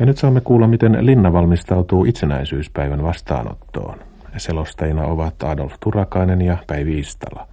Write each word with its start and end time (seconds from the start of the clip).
Ja 0.00 0.06
nyt 0.06 0.18
saamme 0.18 0.40
kuulla, 0.40 0.66
miten 0.66 1.06
Linna 1.06 1.32
valmistautuu 1.32 2.04
itsenäisyyspäivän 2.04 3.02
vastaanottoon. 3.02 3.98
Selostajina 4.36 5.04
ovat 5.04 5.42
Adolf 5.42 5.74
Turakainen 5.80 6.42
ja 6.42 6.56
Päivi 6.66 6.98
Istala. 6.98 7.46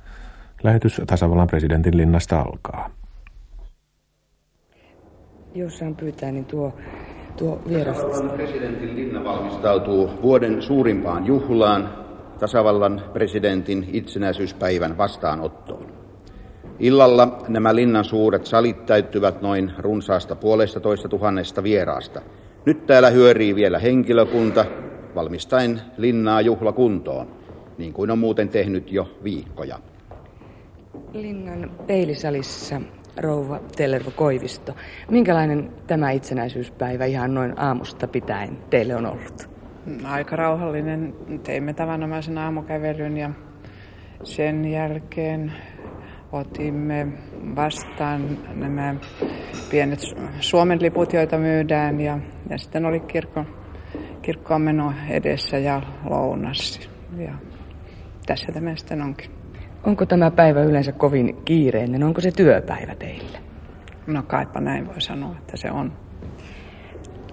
Lähetys 0.64 1.02
tasavallan 1.08 1.48
presidentin 1.48 1.98
linnasta 1.98 2.40
alkaa. 2.42 2.90
Jos 5.56 5.78
saan 5.78 5.96
pyytää, 5.96 6.32
niin 6.32 6.46
tuo, 6.46 6.74
tuo 7.38 7.62
vieras... 7.70 7.98
Tasavallan 7.98 8.30
presidentin 8.30 8.96
linna 8.96 9.24
valmistautuu 9.24 10.10
vuoden 10.22 10.62
suurimpaan 10.62 11.26
juhlaan, 11.26 11.90
tasavallan 12.40 13.02
presidentin 13.14 13.90
itsenäisyyspäivän 13.92 14.98
vastaanottoon. 14.98 15.86
Illalla 16.80 17.38
nämä 17.48 17.76
linnan 17.76 18.06
suuret 18.06 18.46
salit 18.46 18.86
täyttyvät 18.86 19.42
noin 19.42 19.72
runsaasta 19.78 20.36
puolesta 20.36 20.80
toista 20.80 21.10
tuhannesta 21.10 21.64
vieraasta. 21.64 22.22
Nyt 22.68 22.86
täällä 22.86 23.10
hyörii 23.10 23.56
vielä 23.56 23.80
henkilökunta, 23.80 24.66
valmistaen 25.16 25.82
linnaa 25.98 26.42
juhlakuntoon, 26.42 27.28
niin 27.78 27.94
kuin 27.94 28.12
on 28.12 28.20
muuten 28.20 28.50
tehnyt 28.50 28.92
jo 28.92 29.18
viikkoja. 29.24 29.80
Linnan 31.14 31.72
peilisalissa 31.88 32.82
rouva 33.18 33.60
Tellervo 33.76 34.12
Koivisto. 34.12 34.76
Minkälainen 35.12 35.72
tämä 35.88 36.12
itsenäisyyspäivä 36.12 37.06
ihan 37.06 37.34
noin 37.34 37.60
aamusta 37.60 38.08
pitäen 38.08 38.58
teille 38.70 38.96
on 38.96 39.06
ollut? 39.06 39.50
Aika 40.04 40.36
rauhallinen. 40.36 41.14
Teimme 41.44 41.74
tavanomaisen 41.74 42.38
aamukävelyn 42.38 43.18
ja 43.18 43.30
sen 44.24 44.66
jälkeen 44.66 45.54
otimme 46.32 47.08
vastaan 47.56 48.38
nämä 48.56 48.96
pienet 49.70 50.00
Suomen 50.40 50.82
liput, 50.82 51.14
joita 51.14 51.38
myydään 51.38 52.02
ja, 52.02 52.20
ja 52.50 52.58
sitten 52.58 52.86
oli 52.86 53.00
kirkko, 53.00 53.46
kirkkoon 54.22 54.62
meno 54.62 54.94
edessä 55.10 55.58
ja 55.58 55.82
lounas. 56.10 56.90
Ja 57.18 57.34
tässä 58.26 58.52
tämä 58.52 58.76
sitten 58.76 59.02
onkin. 59.02 59.32
Onko 59.84 60.06
tämä 60.06 60.32
päivä 60.32 60.64
yleensä 60.64 60.92
kovin 60.92 61.38
kiireinen? 61.46 62.04
Onko 62.04 62.22
se 62.22 62.32
työpäivä 62.32 62.96
teille? 62.96 63.40
No 64.08 64.24
kaipa 64.24 64.62
näin 64.62 64.88
voi 64.88 65.02
sanoa, 65.02 65.36
että 65.38 65.58
se 65.58 65.72
on. 65.72 65.94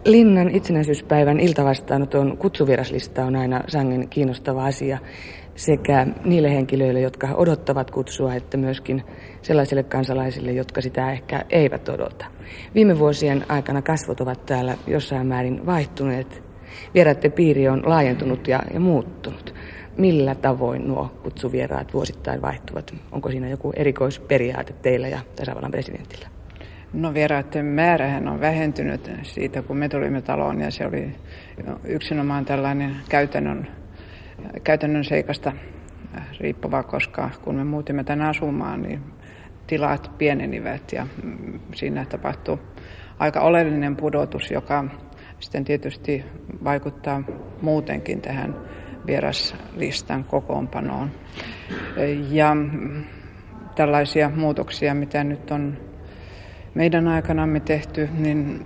Linnan 0.04 0.50
itsenäisyyspäivän 0.50 1.40
iltavastaanoton 1.40 2.36
kutsuviraslista 2.36 3.24
on 3.24 3.36
aina 3.36 3.60
sangen 3.68 4.08
kiinnostava 4.08 4.64
asia 4.64 4.98
sekä 5.56 6.06
niille 6.24 6.50
henkilöille, 6.50 7.00
jotka 7.00 7.28
odottavat 7.34 7.90
kutsua, 7.90 8.34
että 8.34 8.56
myöskin 8.56 9.02
sellaisille 9.42 9.82
kansalaisille, 9.82 10.52
jotka 10.52 10.80
sitä 10.80 11.12
ehkä 11.12 11.44
eivät 11.50 11.88
odota. 11.88 12.26
Viime 12.74 12.98
vuosien 12.98 13.44
aikana 13.48 13.82
kasvot 13.82 14.20
ovat 14.20 14.46
täällä 14.46 14.76
jossain 14.86 15.26
määrin 15.26 15.66
vaihtuneet. 15.66 16.42
Vieraiden 16.94 17.32
piiri 17.32 17.68
on 17.68 17.82
laajentunut 17.86 18.48
ja, 18.48 18.62
ja 18.74 18.80
muuttunut. 18.80 19.54
Millä 19.98 20.34
tavoin 20.34 20.88
nuo 20.88 21.12
kutsuvieraat 21.22 21.94
vuosittain 21.94 22.42
vaihtuvat? 22.42 22.94
Onko 23.12 23.30
siinä 23.30 23.48
joku 23.48 23.72
erikoisperiaate 23.76 24.72
teillä 24.82 25.08
ja 25.08 25.20
tasavallan 25.36 25.70
presidentillä? 25.70 26.28
No 26.92 27.14
vieraiden 27.14 27.66
määrähän 27.66 28.28
on 28.28 28.40
vähentynyt 28.40 29.10
siitä, 29.22 29.62
kun 29.62 29.76
me 29.76 29.88
tulimme 29.88 30.22
taloon 30.22 30.60
ja 30.60 30.70
se 30.70 30.86
oli 30.86 31.16
yksinomaan 31.84 32.44
tällainen 32.44 32.96
käytännön 33.08 33.68
käytännön 34.64 35.04
seikasta 35.04 35.52
riippuva, 36.40 36.82
koska 36.82 37.30
kun 37.42 37.54
me 37.54 37.64
muutimme 37.64 38.04
tänne 38.04 38.28
asumaan, 38.28 38.82
niin 38.82 39.00
tilat 39.66 40.10
pienenivät 40.18 40.92
ja 40.92 41.06
mm, 41.22 41.60
siinä 41.74 42.04
tapahtui 42.04 42.58
aika 43.18 43.40
oleellinen 43.40 43.96
pudotus, 43.96 44.50
joka 44.50 44.84
sitten 45.40 45.64
tietysti 45.64 46.24
vaikuttaa 46.64 47.22
muutenkin 47.62 48.20
tähän 48.20 48.54
vieraslistan 49.06 50.24
kokoonpanoon. 50.24 51.10
Ja 52.30 52.54
mm, 52.54 53.04
tällaisia 53.74 54.30
muutoksia, 54.36 54.94
mitä 54.94 55.24
nyt 55.24 55.50
on 55.50 55.76
meidän 56.74 57.08
aikanamme 57.08 57.60
tehty, 57.60 58.08
niin 58.18 58.60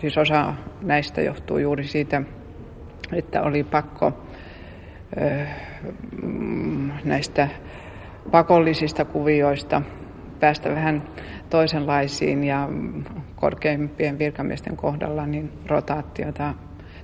siis 0.00 0.18
osa 0.18 0.54
näistä 0.82 1.22
johtuu 1.22 1.58
juuri 1.58 1.84
siitä, 1.84 2.22
että 3.12 3.42
oli 3.42 3.64
pakko 3.64 4.27
näistä 7.04 7.48
pakollisista 8.30 9.04
kuvioista 9.04 9.82
päästä 10.40 10.70
vähän 10.70 11.02
toisenlaisiin 11.50 12.44
ja 12.44 12.68
korkeimpien 13.36 14.18
virkamiesten 14.18 14.76
kohdalla 14.76 15.26
niin 15.26 15.52
rotaatiota 15.66 16.54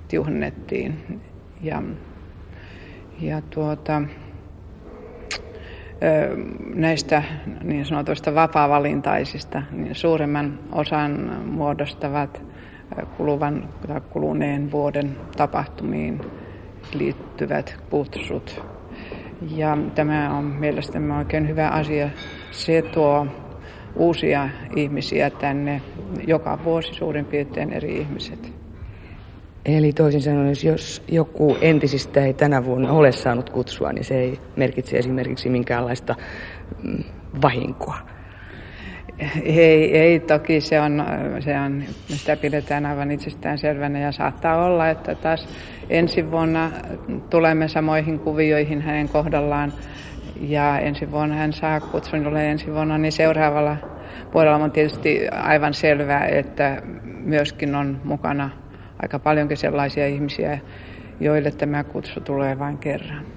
tiuhennettiin. 0.07 1.21
Ja, 1.61 1.83
ja 3.21 3.41
tuota, 3.41 4.01
näistä 6.75 7.23
niin 7.63 7.85
sanotuista 7.85 8.35
vapaa-valintaisista 8.35 9.61
niin 9.71 9.95
suuremman 9.95 10.59
osan 10.71 11.41
muodostavat 11.45 12.41
kuluvan 13.17 13.69
tai 13.87 14.01
kuluneen 14.01 14.71
vuoden 14.71 15.17
tapahtumiin 15.37 16.21
liittyvät 16.93 17.77
kutsut. 17.89 18.61
Ja 19.55 19.77
tämä 19.95 20.37
on 20.37 20.43
mielestäni 20.43 21.17
oikein 21.17 21.47
hyvä 21.47 21.67
asia. 21.67 22.09
Se 22.51 22.81
tuo 22.81 23.27
uusia 23.95 24.49
ihmisiä 24.75 25.29
tänne, 25.29 25.81
joka 26.27 26.59
vuosi 26.63 26.93
suurin 26.93 27.25
piirtein 27.25 27.73
eri 27.73 27.97
ihmiset. 27.97 28.53
Eli 29.65 29.93
toisin 29.93 30.21
sanoen, 30.21 30.55
jos 30.63 31.03
joku 31.07 31.57
entisistä 31.61 32.25
ei 32.25 32.33
tänä 32.33 32.65
vuonna 32.65 32.91
ole 32.91 33.11
saanut 33.11 33.49
kutsua, 33.49 33.93
niin 33.93 34.05
se 34.05 34.19
ei 34.19 34.39
merkitse 34.55 34.97
esimerkiksi 34.97 35.49
minkäänlaista 35.49 36.15
mm, 36.83 37.03
vahinkoa. 37.41 38.14
Ei, 39.43 39.97
ei 39.97 40.19
toki 40.19 40.61
se 40.61 40.81
on, 40.81 41.05
se 41.39 41.59
on, 41.59 41.83
sitä 42.07 42.37
pidetään 42.37 42.85
aivan 42.85 43.11
itsestään 43.11 43.57
selvänä 43.57 43.99
ja 43.99 44.11
saattaa 44.11 44.65
olla, 44.65 44.89
että 44.89 45.15
taas 45.15 45.47
ensi 45.89 46.31
vuonna 46.31 46.71
tulemme 47.29 47.67
samoihin 47.67 48.19
kuvioihin 48.19 48.81
hänen 48.81 49.09
kohdallaan 49.09 49.73
ja 50.41 50.79
ensi 50.79 51.11
vuonna 51.11 51.35
hän 51.35 51.53
saa 51.53 51.79
kutsun, 51.79 52.23
jolle 52.23 52.51
ensi 52.51 52.73
vuonna, 52.73 52.97
niin 52.97 53.11
seuraavalla 53.11 53.77
puolella 54.31 54.63
on 54.63 54.71
tietysti 54.71 55.27
aivan 55.29 55.73
selvää, 55.73 56.25
että 56.25 56.81
myöskin 57.03 57.75
on 57.75 58.01
mukana 58.03 58.49
aika 59.01 59.19
paljonkin 59.19 59.57
sellaisia 59.57 60.07
ihmisiä, 60.07 60.59
joille 61.19 61.51
tämä 61.51 61.83
kutsu 61.83 62.21
tulee 62.21 62.59
vain 62.59 62.77
kerran. 62.77 63.34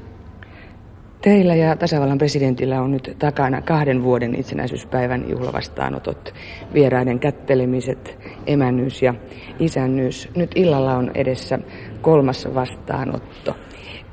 Teillä 1.20 1.54
ja 1.54 1.76
tasavallan 1.76 2.18
presidentillä 2.18 2.80
on 2.82 2.90
nyt 2.90 3.16
takana 3.18 3.62
kahden 3.62 4.02
vuoden 4.02 4.34
itsenäisyyspäivän 4.34 5.30
juhlavastaanotot, 5.30 6.34
vieraiden 6.74 7.18
kättelemiset, 7.18 8.18
emännyys 8.46 9.02
ja 9.02 9.14
isännyys. 9.58 10.28
Nyt 10.36 10.50
illalla 10.54 10.96
on 10.96 11.10
edessä 11.14 11.58
kolmas 12.00 12.48
vastaanotto. 12.54 13.56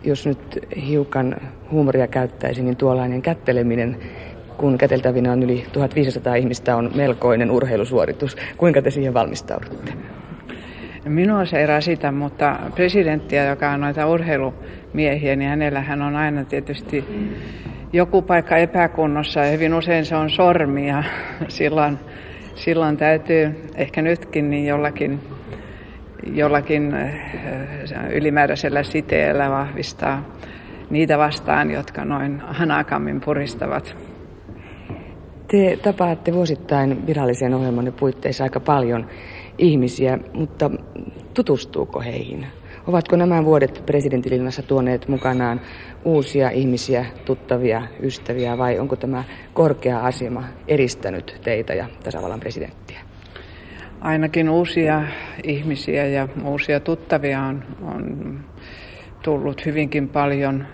Jos 0.03 0.25
nyt 0.25 0.59
hiukan 0.87 1.35
huumoria 1.71 2.07
käyttäisi, 2.07 2.63
niin 2.63 2.77
tuollainen 2.77 3.21
kätteleminen, 3.21 3.97
kun 4.57 4.77
käteltävinä 4.77 5.31
on 5.31 5.43
yli 5.43 5.65
1500 5.71 6.35
ihmistä, 6.35 6.75
on 6.75 6.91
melkoinen 6.95 7.51
urheilusuoritus. 7.51 8.37
Kuinka 8.57 8.81
te 8.81 8.91
siihen 8.91 9.13
valmistaudutte? 9.13 9.93
Minua 11.05 11.45
se 11.45 11.59
ei 11.59 11.65
rasita, 11.65 12.11
mutta 12.11 12.59
presidenttiä, 12.75 13.45
joka 13.45 13.71
on 13.71 13.81
noita 13.81 14.07
urheilumiehiä, 14.07 15.35
niin 15.35 15.49
hänellähän 15.49 16.01
on 16.01 16.15
aina 16.15 16.45
tietysti 16.45 17.05
joku 17.93 18.21
paikka 18.21 18.57
epäkunnossa 18.57 19.39
ja 19.39 19.51
hyvin 19.51 19.73
usein 19.73 20.05
se 20.05 20.15
on 20.15 20.29
sormi 20.29 20.87
ja 20.87 21.03
silloin, 21.47 21.99
silloin 22.55 22.97
täytyy 22.97 23.69
ehkä 23.75 24.01
nytkin 24.01 24.49
niin 24.49 24.65
jollakin, 24.65 25.19
jollakin 26.33 26.95
eh, 26.95 27.21
ylimääräisellä 28.11 28.83
siteellä 28.83 29.49
vahvistaa 29.49 30.35
niitä 30.89 31.17
vastaan, 31.17 31.71
jotka 31.71 32.05
noin 32.05 32.39
hanakammin 32.39 33.21
puristavat. 33.21 33.95
Te 35.47 35.79
tapaatte 35.83 36.33
vuosittain 36.33 37.07
virallisen 37.07 37.53
ohjelmanne 37.53 37.91
puitteissa 37.91 38.43
aika 38.43 38.59
paljon 38.59 39.07
ihmisiä, 39.57 40.19
mutta 40.33 40.71
tutustuuko 41.33 42.01
heihin? 42.01 42.47
Ovatko 42.87 43.15
nämä 43.15 43.45
vuodet 43.45 43.83
presidentilinnassa 43.85 44.61
tuoneet 44.61 45.07
mukanaan 45.07 45.61
uusia 46.03 46.49
ihmisiä, 46.49 47.05
tuttavia, 47.25 47.81
ystäviä 47.99 48.57
vai 48.57 48.79
onko 48.79 48.95
tämä 48.95 49.23
korkea 49.53 49.99
asema 49.99 50.43
eristänyt 50.67 51.39
teitä 51.43 51.73
ja 51.73 51.87
tasavallan 52.03 52.39
presidenttiä? 52.39 52.99
Ainakin 54.01 54.49
uusia 54.49 55.03
ihmisiä 55.43 56.05
ja 56.05 56.27
uusia 56.43 56.79
tuttavia 56.79 57.41
on, 57.41 57.63
on 57.81 58.39
tullut 59.23 59.65
hyvinkin 59.65 60.09
paljon, 60.09 60.65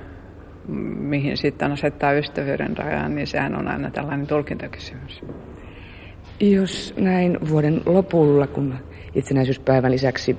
mihin 0.98 1.38
sitten 1.38 1.72
asettaa 1.72 2.14
ystävyyden 2.14 2.78
rajaan, 2.78 3.16
niin 3.16 3.28
sehän 3.28 3.56
on 3.56 3.68
aina 3.68 3.92
tällainen 3.92 4.28
tulkintakysymys. 4.28 5.22
Jos 6.42 6.94
näin 6.98 7.38
vuoden 7.50 7.82
lopulla, 7.86 8.48
kun 8.48 8.76
itsenäisyyspäivän 9.16 9.92
lisäksi 9.92 10.38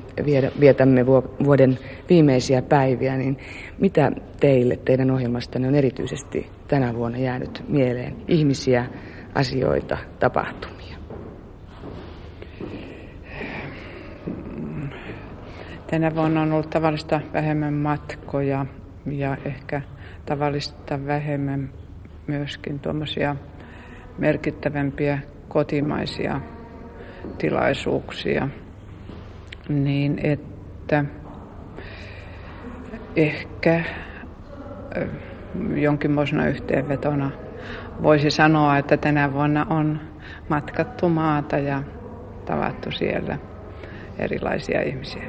vietämme 0.60 1.06
vuoden 1.44 1.78
viimeisiä 2.08 2.62
päiviä, 2.62 3.16
niin 3.16 3.38
mitä 3.78 4.12
teille, 4.40 4.76
teidän 4.76 5.10
ohjelmastanne 5.10 5.68
on 5.68 5.74
erityisesti 5.74 6.50
tänä 6.68 6.94
vuonna 6.94 7.18
jäänyt 7.18 7.64
mieleen? 7.68 8.16
Ihmisiä, 8.28 8.86
asioita, 9.34 9.98
tapahtumia? 10.18 10.96
Tänä 15.90 16.14
vuonna 16.14 16.42
on 16.42 16.52
ollut 16.52 16.70
tavallista 16.70 17.20
vähemmän 17.32 17.74
matkoja 17.74 18.66
ja 19.06 19.36
ehkä 19.44 19.82
tavallista 20.26 21.06
vähemmän 21.06 21.70
myöskin 22.26 22.78
tuommoisia 22.78 23.36
merkittävämpiä 24.18 25.18
kotimaisia 25.52 26.40
tilaisuuksia, 27.38 28.48
niin 29.68 30.20
että 30.22 31.04
ehkä 33.16 33.84
jonkinmoisena 35.74 36.46
yhteenvetona 36.46 37.30
voisi 38.02 38.30
sanoa, 38.30 38.78
että 38.78 38.96
tänä 38.96 39.32
vuonna 39.32 39.66
on 39.70 40.00
matkattu 40.48 41.08
maata 41.08 41.58
ja 41.58 41.82
tavattu 42.44 42.90
siellä 42.90 43.38
erilaisia 44.18 44.82
ihmisiä. 44.82 45.24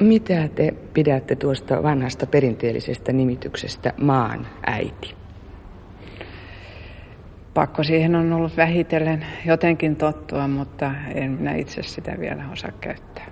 Mitä 0.00 0.48
te 0.54 0.74
pidätte 0.94 1.36
tuosta 1.36 1.82
vanhasta 1.82 2.26
perinteellisestä 2.26 3.12
nimityksestä 3.12 3.92
maan 4.00 4.46
äiti? 4.66 5.23
Pakko 7.54 7.82
siihen 7.82 8.14
on 8.14 8.32
ollut 8.32 8.56
vähitellen 8.56 9.26
jotenkin 9.46 9.96
tottua, 9.96 10.48
mutta 10.48 10.90
en 11.14 11.30
minä 11.30 11.54
itse 11.54 11.82
sitä 11.82 12.14
vielä 12.20 12.44
osaa 12.52 12.72
käyttää. 12.80 13.26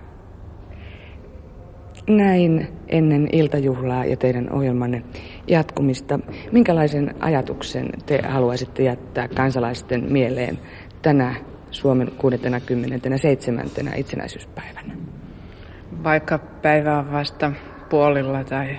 Näin 2.08 2.68
ennen 2.88 3.28
iltajuhlaa 3.32 4.04
ja 4.04 4.16
teidän 4.16 4.52
ohjelmanne 4.52 5.02
jatkumista. 5.46 6.18
Minkälaisen 6.52 7.14
ajatuksen 7.20 7.88
te 8.06 8.22
haluaisitte 8.28 8.82
jättää 8.82 9.28
kansalaisten 9.28 10.12
mieleen 10.12 10.58
tänä 11.02 11.34
Suomen 11.70 12.12
67. 12.18 13.66
itsenäisyyspäivänä? 13.96 14.94
Vaikka 16.04 16.38
päivä 16.38 16.98
on 16.98 17.12
vasta 17.12 17.52
puolilla 17.90 18.44
tai 18.44 18.76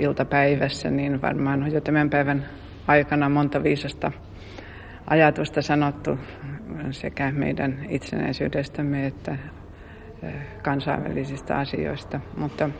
iltapäivässä, 0.00 0.90
niin 0.90 1.22
varmaan 1.22 1.72
jo 1.72 1.80
tämän 1.80 2.10
päivän 2.10 2.46
aikana 2.90 3.28
monta 3.28 3.62
viisasta 3.62 4.12
ajatusta 5.06 5.62
sanottu 5.62 6.18
sekä 6.90 7.32
meidän 7.32 7.78
itsenäisyydestämme 7.88 9.06
että 9.06 9.36
kansainvälisistä 10.62 11.58
asioista. 11.58 12.20
Mutta 12.36 12.70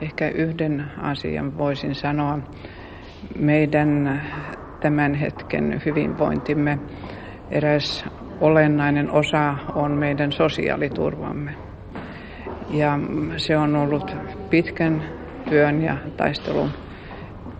ehkä 0.00 0.28
yhden 0.28 0.84
asian 0.98 1.58
voisin 1.58 1.94
sanoa. 1.94 2.38
Meidän 3.38 4.22
tämän 4.80 5.14
hetken 5.14 5.82
hyvinvointimme 5.86 6.78
eräs 7.50 8.04
olennainen 8.40 9.10
osa 9.10 9.56
on 9.74 9.92
meidän 9.92 10.32
sosiaaliturvamme. 10.32 11.54
Ja 12.70 12.98
se 13.36 13.56
on 13.56 13.76
ollut 13.76 14.16
pitkän 14.50 15.02
työn 15.48 15.82
ja 15.82 15.96
taistelun 16.16 16.70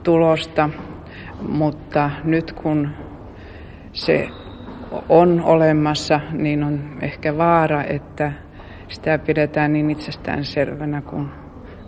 tulosta, 0.02 0.70
mutta 1.48 2.10
nyt 2.24 2.52
kun 2.52 2.88
se 3.92 4.28
on 5.08 5.42
olemassa, 5.44 6.20
niin 6.32 6.64
on 6.64 6.80
ehkä 7.00 7.38
vaara, 7.38 7.84
että 7.84 8.32
sitä 8.88 9.18
pidetään 9.18 9.72
niin 9.72 9.90
itsestään 9.90 10.44
selvänä 10.44 11.00
kuin 11.00 11.28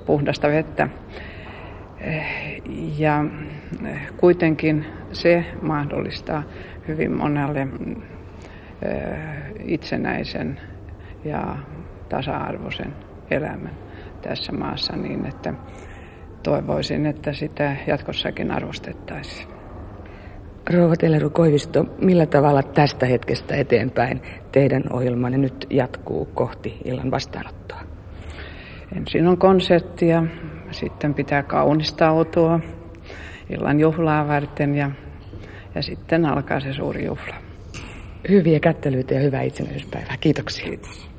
puhdasta 0.06 0.48
vettä. 0.48 0.88
Ja 2.98 3.24
kuitenkin 4.16 4.86
se 5.12 5.44
mahdollistaa 5.62 6.42
hyvin 6.88 7.12
monelle 7.12 7.68
itsenäisen 9.64 10.60
ja 11.24 11.56
tasa-arvoisen 12.08 12.94
elämän 13.30 13.70
tässä 14.22 14.52
maassa 14.52 14.96
niin, 14.96 15.26
että 15.26 15.54
toivoisin, 16.44 17.06
että 17.06 17.32
sitä 17.32 17.76
jatkossakin 17.86 18.50
arvostettaisiin. 18.50 19.48
Rouva 20.72 20.96
Teleru 20.96 21.30
Koivisto, 21.30 21.86
millä 22.00 22.26
tavalla 22.26 22.62
tästä 22.62 23.06
hetkestä 23.06 23.56
eteenpäin 23.56 24.22
teidän 24.52 24.84
ohjelmanne 24.92 25.38
nyt 25.38 25.66
jatkuu 25.70 26.24
kohti 26.24 26.78
illan 26.84 27.10
vastaanottoa? 27.10 27.80
Ensin 28.96 29.26
on 29.26 29.38
konsertti 29.38 30.08
ja 30.08 30.22
sitten 30.70 31.14
pitää 31.14 31.42
kaunistautua 31.42 32.60
illan 33.50 33.80
juhlaa 33.80 34.28
varten 34.28 34.74
ja, 34.74 34.90
ja 35.74 35.82
sitten 35.82 36.26
alkaa 36.26 36.60
se 36.60 36.72
suuri 36.72 37.04
juhla. 37.04 37.34
Hyviä 38.28 38.60
kättelyitä 38.60 39.14
ja 39.14 39.20
hyvää 39.20 39.42
itsenäisyyspäivää. 39.42 40.16
Kiitoksia. 40.20 40.64
Kiitos. 40.64 41.13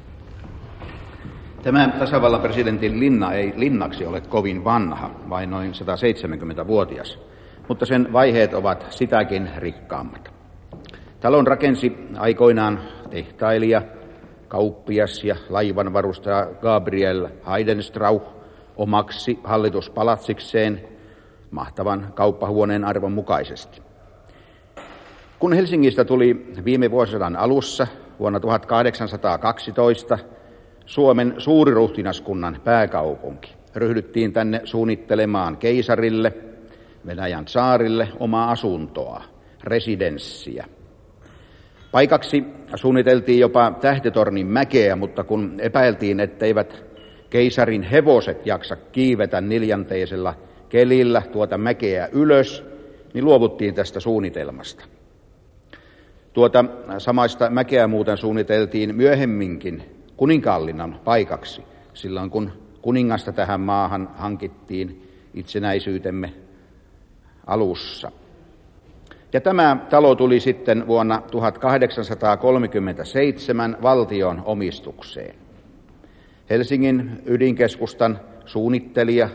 Tämä 1.66 1.90
tasavallan 2.00 2.42
presidentin 2.42 3.00
linna 3.00 3.34
ei 3.34 3.54
linnaksi 3.56 4.06
ole 4.06 4.22
kovin 4.22 4.64
vanha, 4.64 5.10
vain 5.30 5.50
noin 5.50 5.72
170-vuotias, 5.72 7.20
mutta 7.68 7.86
sen 7.86 8.14
vaiheet 8.14 8.54
ovat 8.54 8.86
sitäkin 8.90 9.50
rikkaammat. 9.58 10.32
Talon 11.20 11.48
rakensi 11.48 11.98
aikoinaan 12.18 12.80
tehtailija, 13.10 13.82
kauppias 14.48 15.24
ja 15.24 15.36
laivanvarustaja 15.50 16.48
Gabriel 16.62 17.28
Heidenstrauch 17.52 18.26
omaksi 18.76 19.40
hallituspalatsikseen 19.44 20.82
mahtavan 21.52 22.12
kauppahuoneen 22.16 22.84
arvon 22.84 23.12
mukaisesti. 23.12 23.82
Kun 25.40 25.54
Helsingistä 25.54 26.06
tuli 26.06 26.48
viime 26.66 26.92
vuosisadan 26.92 27.36
alussa 27.36 27.88
vuonna 28.20 28.40
1812 28.40 30.18
Suomen 30.86 31.34
suuriruhtinaskunnan 31.38 32.62
pääkaupunki, 32.64 33.54
ryhdyttiin 33.76 34.34
tänne 34.34 34.62
suunnittelemaan 34.64 35.58
keisarille, 35.58 36.34
Venäjän 37.06 37.48
saarille, 37.48 38.08
omaa 38.20 38.52
asuntoa, 38.52 39.24
residenssiä. 39.64 40.66
Paikaksi 41.92 42.44
suunniteltiin 42.76 43.40
jopa 43.40 43.72
tähtitornin 43.82 44.48
mäkeä, 44.48 44.96
mutta 44.96 45.24
kun 45.24 45.56
epäiltiin, 45.60 46.20
etteivät 46.20 46.86
keisarin 47.30 47.84
hevoset 47.84 48.46
jaksa 48.46 48.76
kiivetä 48.76 49.42
niljanteisella 49.42 50.34
kelillä 50.70 51.22
tuota 51.32 51.58
mäkeä 51.58 52.10
ylös, 52.12 52.66
niin 53.14 53.26
luovuttiin 53.26 53.76
tästä 53.76 54.00
suunnitelmasta. 54.00 54.86
Tuota 56.34 56.66
samaista 56.98 57.50
mäkeä 57.50 57.88
muuten 57.88 58.18
suunniteltiin 58.18 58.96
myöhemminkin 58.96 59.95
kuninkaallinnan 60.18 61.00
paikaksi, 61.04 61.64
silloin 61.94 62.30
kun 62.30 62.52
kuningasta 62.82 63.32
tähän 63.32 63.62
maahan 63.62 64.10
hankittiin 64.16 65.12
itsenäisyytemme 65.34 66.34
alussa. 67.48 68.12
Ja 69.34 69.42
tämä 69.42 69.78
talo 69.90 70.16
tuli 70.16 70.40
sitten 70.40 70.88
vuonna 70.88 71.22
1837 71.32 73.78
valtion 73.82 74.42
omistukseen. 74.46 75.36
Helsingin 76.50 77.22
ydinkeskustan 77.26 78.20
suunnittelija 78.46 79.30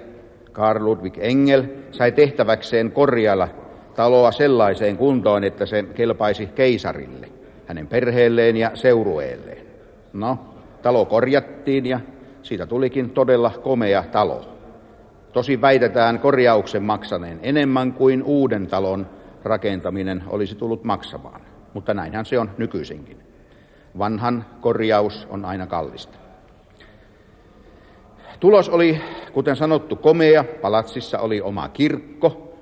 Karl 0.52 0.84
Ludwig 0.84 1.14
Engel 1.18 1.62
sai 1.90 2.12
tehtäväkseen 2.12 2.92
korjailla 2.92 3.48
taloa 3.96 4.32
sellaiseen 4.32 4.96
kuntoon, 4.96 5.44
että 5.44 5.66
se 5.66 5.82
kelpaisi 5.82 6.46
keisarille, 6.46 7.28
hänen 7.66 7.86
perheelleen 7.86 8.56
ja 8.56 8.70
seurueelleen. 8.74 9.66
No, 10.12 10.38
talo 10.82 11.04
korjattiin 11.04 11.86
ja 11.86 12.00
siitä 12.42 12.66
tulikin 12.66 13.10
todella 13.10 13.50
komea 13.62 14.04
talo. 14.12 14.56
Tosi 15.32 15.60
väitetään 15.60 16.18
korjauksen 16.18 16.82
maksaneen 16.82 17.40
enemmän 17.42 17.92
kuin 17.92 18.22
uuden 18.22 18.66
talon 18.66 19.06
rakentaminen 19.44 20.24
olisi 20.26 20.54
tullut 20.54 20.84
maksamaan, 20.84 21.40
mutta 21.74 21.94
näinhän 21.94 22.26
se 22.26 22.38
on 22.38 22.50
nykyisinkin. 22.58 23.18
Vanhan 23.98 24.44
korjaus 24.60 25.26
on 25.30 25.44
aina 25.44 25.66
kallista. 25.66 26.18
Tulos 28.40 28.68
oli, 28.68 29.00
kuten 29.32 29.56
sanottu, 29.56 29.96
komea. 29.96 30.44
Palatsissa 30.44 31.18
oli 31.18 31.40
oma 31.40 31.68
kirkko, 31.68 32.56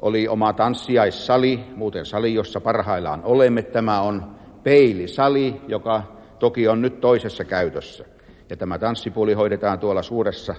oli 0.00 0.28
oma 0.28 0.52
tanssiaissali, 0.52 1.60
muuten 1.76 2.06
sali, 2.06 2.34
jossa 2.34 2.60
parhaillaan 2.60 3.20
olemme. 3.24 3.62
Tämä 3.62 4.00
on 4.00 4.36
peilisali, 4.62 5.60
joka 5.68 6.02
toki 6.38 6.68
on 6.68 6.82
nyt 6.82 7.00
toisessa 7.00 7.44
käytössä. 7.44 8.04
Ja 8.50 8.56
tämä 8.56 8.78
tanssipuoli 8.78 9.32
hoidetaan 9.32 9.78
tuolla 9.78 10.02
suuressa 10.02 10.54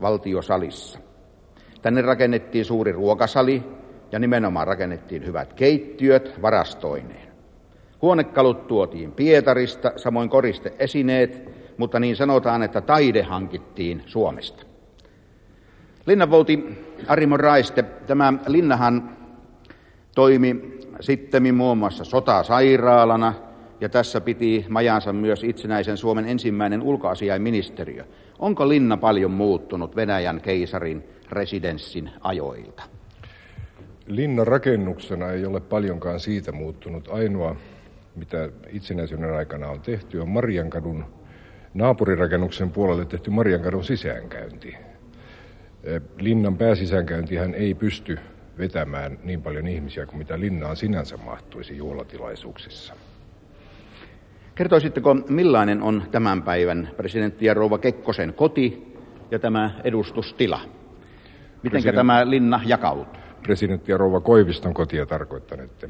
valtiosalissa. 0.00 0.98
Tänne 1.82 2.02
rakennettiin 2.02 2.64
suuri 2.64 2.92
ruokasali, 2.92 3.62
ja 4.12 4.18
nimenomaan 4.18 4.66
rakennettiin 4.66 5.26
hyvät 5.26 5.52
keittiöt 5.52 6.42
varastoineen. 6.42 7.28
Huonekalut 8.02 8.66
tuotiin 8.66 9.12
Pietarista, 9.12 9.92
samoin 9.96 10.30
koristeesineet, 10.30 11.50
mutta 11.78 12.00
niin 12.00 12.16
sanotaan, 12.16 12.62
että 12.62 12.80
taide 12.80 13.22
hankittiin 13.22 14.02
Suomesta. 14.06 14.62
Linnanvouti 16.06 16.84
Arimo 17.08 17.36
Raiste, 17.36 17.82
tämä 17.82 18.32
linnahan 18.46 19.16
toimi 20.14 20.78
sitten 21.00 21.54
muun 21.54 21.78
muassa 21.78 22.04
sotasairaalana, 22.04 23.34
ja 23.80 23.88
tässä 23.88 24.20
piti 24.20 24.66
majansa 24.68 25.12
myös 25.12 25.44
itsenäisen 25.44 25.96
Suomen 25.96 26.28
ensimmäinen 26.28 26.82
ulkoasiainministeriö. 26.82 28.04
Onko 28.38 28.68
linna 28.68 28.96
paljon 28.96 29.30
muuttunut 29.30 29.96
Venäjän 29.96 30.40
keisarin 30.40 31.04
residenssin 31.30 32.10
ajoilta? 32.20 32.82
Linnan 34.06 34.46
rakennuksena 34.46 35.30
ei 35.30 35.46
ole 35.46 35.60
paljonkaan 35.60 36.20
siitä 36.20 36.52
muuttunut. 36.52 37.08
Ainoa, 37.08 37.56
mitä 38.16 38.48
itsenäisyyden 38.72 39.34
aikana 39.34 39.68
on 39.68 39.80
tehty, 39.80 40.18
on 40.18 40.28
Mariankadun 40.28 41.04
naapurirakennuksen 41.74 42.70
puolelle 42.70 43.04
tehty 43.04 43.30
Mariankadun 43.30 43.84
sisäänkäynti. 43.84 44.76
Linnan 46.18 46.56
pääsisäänkäyntihän 46.56 47.54
ei 47.54 47.74
pysty 47.74 48.18
vetämään 48.58 49.18
niin 49.24 49.42
paljon 49.42 49.66
ihmisiä 49.66 50.06
kuin 50.06 50.18
mitä 50.18 50.40
linnaan 50.40 50.76
sinänsä 50.76 51.16
mahtuisi 51.16 51.76
juhlatilaisuuksissa. 51.76 52.94
Kertoisitteko, 54.60 55.14
millainen 55.14 55.82
on 55.82 56.02
tämän 56.10 56.42
päivän 56.42 56.90
presidentti 56.96 57.46
ja 57.46 57.54
rouva 57.54 57.78
Kekkosen 57.78 58.34
koti 58.34 58.94
ja 59.30 59.38
tämä 59.38 59.80
edustustila? 59.84 60.60
Miten 60.60 61.70
President... 61.70 61.96
tämä 61.96 62.30
linna 62.30 62.60
jakautuu? 62.66 63.06
Presidentti 63.42 63.92
ja 63.92 63.98
rouva 63.98 64.20
Koiviston 64.20 64.74
kotia 64.74 65.06
tarkoittanette. 65.06 65.88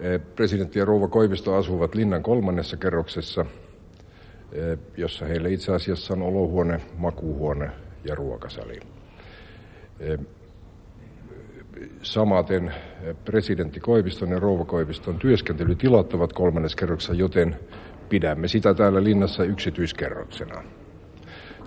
Eh, 0.00 0.20
presidentti 0.36 0.78
ja 0.78 0.84
rouva 0.84 1.08
Koivisto 1.08 1.54
asuvat 1.54 1.94
linnan 1.94 2.22
kolmannessa 2.22 2.76
kerroksessa, 2.76 3.46
eh, 4.52 4.78
jossa 4.96 5.24
heille 5.24 5.50
itse 5.50 5.72
asiassa 5.72 6.14
on 6.14 6.22
olohuone, 6.22 6.80
makuuhuone 6.96 7.70
ja 8.04 8.14
ruokasali. 8.14 8.80
Samaten 12.02 12.74
presidentti 13.24 13.80
Koiviston 13.80 14.30
ja 14.30 14.38
rouva 14.38 14.64
Koiviston 14.64 15.18
työskentelytilat 15.18 16.14
ovat 16.14 16.32
kolmannes 16.32 16.76
kerroksessa, 16.76 17.14
joten 17.14 17.56
pidämme 18.08 18.48
sitä 18.48 18.74
täällä 18.74 19.04
linnassa 19.04 19.44
yksityiskerroksena. 19.44 20.62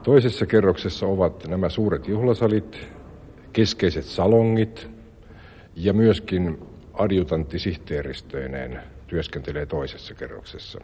Toisessa 0.03 0.45
kerroksessa 0.45 1.05
ovat 1.05 1.47
nämä 1.47 1.69
suuret 1.69 2.07
juhlasalit, 2.07 2.87
keskeiset 3.53 4.05
salongit 4.05 4.89
ja 5.75 5.93
myöskin 5.93 6.59
adjutanttisihhteeristöineen 6.93 8.79
työskentelee 9.07 9.65
toisessa 9.65 10.13
kerroksessa. 10.13 10.79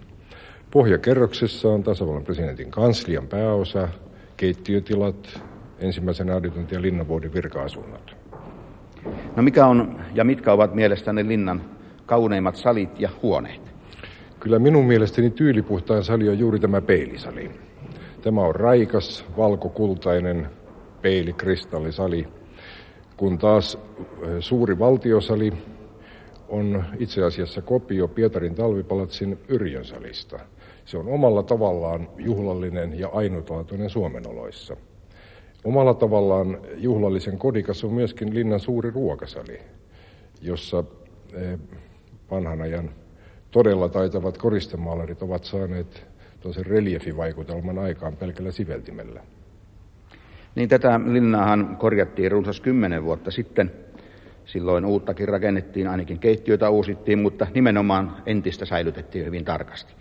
Pohjakerroksessa 0.72 1.70
on 1.70 1.84
tasavallan 1.84 2.24
presidentin 2.24 2.72
kanslian 2.72 3.28
pääosa, 3.28 3.90
keittiötilat, 4.38 5.42
ensimmäisen 5.80 6.30
adjutantin 6.30 6.76
ja 6.76 6.82
linnanvuodin 6.82 7.34
virka-asunnot. 7.34 8.17
No 9.36 9.44
mikä 9.44 9.66
on 9.66 10.00
ja 10.14 10.24
mitkä 10.24 10.54
ovat 10.54 10.76
mielestäni 10.76 11.28
linnan 11.28 11.62
kauneimmat 12.06 12.56
salit 12.56 13.00
ja 13.00 13.10
huoneet? 13.22 13.62
Kyllä 14.40 14.60
minun 14.60 14.86
mielestäni 14.86 15.30
tyylipuhtaan 15.30 16.04
sali 16.04 16.30
on 16.30 16.40
juuri 16.40 16.60
tämä 16.60 16.82
peilisali. 16.82 17.52
Tämä 18.22 18.42
on 18.42 18.56
raikas, 18.56 19.26
valkokultainen 19.38 20.48
peilikristallisali, 21.02 22.28
kun 23.18 23.38
taas 23.38 23.78
suuri 24.40 24.80
valtiosali 24.80 25.54
on 26.50 26.84
itse 27.00 27.24
asiassa 27.24 27.62
kopio 27.62 28.08
Pietarin 28.08 28.56
talvipalatsin 28.56 29.40
Yrjön 29.48 29.86
salista. 29.86 30.40
Se 30.86 30.98
on 30.98 31.08
omalla 31.08 31.44
tavallaan 31.44 32.08
juhlallinen 32.18 33.00
ja 33.00 33.10
ainutlaatuinen 33.14 33.90
Suomen 33.90 34.28
oloissa. 34.28 34.78
Omalla 35.64 35.94
tavallaan 35.94 36.58
juhlallisen 36.76 37.38
kodikas 37.38 37.84
on 37.84 37.94
myöskin 37.94 38.36
linnan 38.36 38.60
suuri 38.60 38.92
ruokasali, 38.92 39.60
jossa 40.42 40.84
vanhan 42.32 42.62
ajan 42.62 42.90
todella 43.52 43.90
taitavat 43.90 44.38
koristemaalarit 44.38 45.22
ovat 45.22 45.44
saaneet 45.44 46.06
toisen 46.40 46.66
reliefivaikutelman 46.66 47.80
aikaan 47.80 48.18
pelkällä 48.18 48.52
siveltimellä. 48.52 49.22
Niin 50.56 50.70
tätä 50.70 51.00
linnaahan 51.06 51.78
korjattiin 51.80 52.32
runsas 52.32 52.62
kymmenen 52.62 53.04
vuotta 53.04 53.32
sitten. 53.32 53.72
Silloin 54.46 54.86
uuttakin 54.86 55.28
rakennettiin, 55.28 55.88
ainakin 55.88 56.20
keittiötä 56.20 56.70
uusittiin, 56.70 57.20
mutta 57.20 57.48
nimenomaan 57.54 58.18
entistä 58.26 58.66
säilytettiin 58.66 59.26
hyvin 59.26 59.46
tarkasti. 59.46 59.94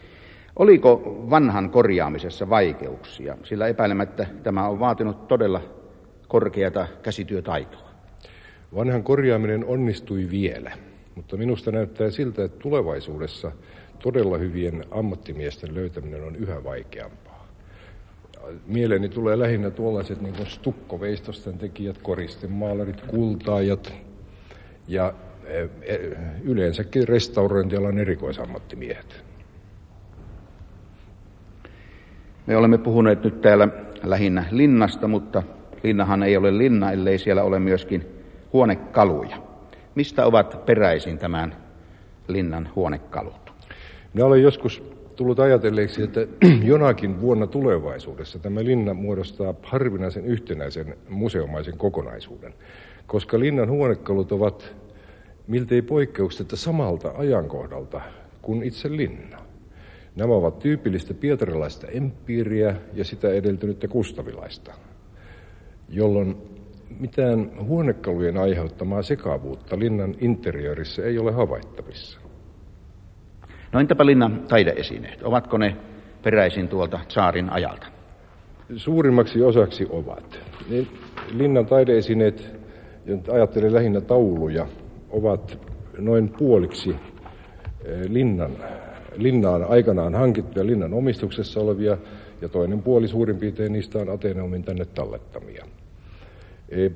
Oliko 0.57 1.25
vanhan 1.31 1.71
korjaamisessa 1.71 2.51
vaikeuksia, 2.51 3.37
sillä 3.45 3.67
epäilemättä 3.67 4.27
tämä 4.43 4.69
on 4.69 4.81
vaatinut 4.81 5.29
todella 5.29 5.61
korkeata 6.29 6.87
käsityötaitoa? 7.03 7.91
Vanhan 8.75 9.03
korjaaminen 9.03 9.65
onnistui 9.65 10.31
vielä, 10.31 10.73
mutta 11.15 11.37
minusta 11.37 11.73
näyttää 11.73 12.11
siltä, 12.11 12.45
että 12.45 12.59
tulevaisuudessa 12.59 13.53
todella 14.03 14.39
hyvien 14.39 14.85
ammattimiesten 14.91 15.75
löytäminen 15.75 16.25
on 16.25 16.37
yhä 16.37 16.65
vaikeampaa. 16.65 17.47
Mieleeni 18.67 19.09
tulee 19.09 19.39
lähinnä 19.39 19.71
tuollaiset 19.71 20.21
niin 20.21 20.35
kuin 20.35 20.47
stukkoveistosten 20.47 21.59
tekijät, 21.59 21.99
koristemaalarit, 21.99 23.01
kultaajat 23.01 23.93
ja 24.89 25.15
e, 25.45 25.61
e, 25.83 25.99
yleensäkin 26.45 27.09
restaurointialan 27.09 27.99
erikoisammattimiehet. 27.99 29.25
Me 32.47 32.57
olemme 32.57 32.79
puhuneet 32.79 33.25
nyt 33.25 33.41
täällä 33.41 33.69
lähinnä 34.03 34.45
linnasta, 34.51 35.09
mutta 35.09 35.43
linnahan 35.83 36.23
ei 36.23 36.37
ole 36.37 36.59
linna, 36.59 36.93
ellei 36.93 37.19
siellä 37.19 37.43
ole 37.43 37.59
myöskin 37.59 38.07
huonekaluja. 38.53 39.37
Mistä 39.95 40.27
ovat 40.27 40.67
peräisin 40.67 41.19
tämän 41.19 41.57
linnan 42.29 42.69
huonekalut? 42.77 43.53
Ne 44.15 44.25
olen 44.25 44.43
joskus 44.43 44.83
tullut 45.17 45.41
ajatelleeksi, 45.41 46.03
että 46.03 46.27
jonakin 46.73 47.21
vuonna 47.21 47.47
tulevaisuudessa 47.47 48.39
tämä 48.39 48.65
linna 48.65 48.95
muodostaa 48.95 49.55
harvinaisen 49.63 50.25
yhtenäisen 50.25 50.97
museomaisen 51.09 51.79
kokonaisuuden, 51.79 52.55
koska 53.07 53.41
linnan 53.41 53.71
huonekalut 53.71 54.33
ovat 54.33 54.77
miltei 55.47 55.83
poikkeuksetta 55.83 56.57
samalta 56.57 57.13
ajankohdalta 57.19 58.01
kuin 58.43 58.63
itse 58.63 58.97
linna. 58.97 59.46
Nämä 60.17 60.35
ovat 60.35 60.59
tyypillistä 60.59 61.15
pietarilaista 61.15 61.87
empiiriä 61.87 62.77
ja 62.95 63.05
sitä 63.05 63.29
edeltynyttä 63.29 63.89
kustavilaista, 63.89 64.75
jolloin 65.89 66.37
mitään 67.01 67.51
huonekalujen 67.67 68.37
aiheuttamaa 68.37 69.03
sekavuutta 69.03 69.79
linnan 69.79 70.15
interiörissä 70.21 71.03
ei 71.03 71.19
ole 71.19 71.33
havaittavissa. 71.33 72.21
No 73.73 73.81
entäpä 73.81 74.07
linnan 74.07 74.45
taideesineet? 74.49 75.23
Ovatko 75.23 75.59
ne 75.59 75.77
peräisin 76.23 76.69
tuolta 76.69 77.01
saarin 77.09 77.51
ajalta? 77.51 77.87
Suurimmaksi 78.77 79.43
osaksi 79.43 79.87
ovat. 79.91 80.41
Linnan 81.33 81.67
taideesineet, 81.67 82.57
ajattelen 83.33 83.75
lähinnä 83.75 84.01
tauluja, 84.01 84.67
ovat 85.11 85.59
noin 85.99 86.29
puoliksi 86.29 86.91
eh, 86.91 88.01
linnan 88.09 88.51
linnaan 89.17 89.65
aikanaan 89.65 90.15
hankittuja 90.15 90.67
linnan 90.67 90.95
omistuksessa 90.95 91.61
olevia, 91.61 91.99
ja 92.41 92.49
toinen 92.49 92.83
puoli 92.83 93.09
suurin 93.09 93.37
piirtein 93.37 93.73
niistä 93.73 93.99
on 93.99 94.11
Ateneumin 94.11 94.65
tänne 94.65 94.85
tallettamia. 94.85 95.65
E, 96.69 96.91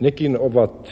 nekin 0.00 0.38
ovat 0.38 0.90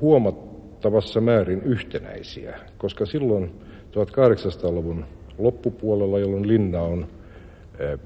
huomattavassa 0.00 1.20
määrin 1.20 1.62
yhtenäisiä, 1.62 2.58
koska 2.78 3.06
silloin 3.06 3.50
1800-luvun 3.92 5.04
loppupuolella, 5.38 6.18
jolloin 6.18 6.48
linna 6.48 6.82
on 6.82 7.06
e, 7.78 7.98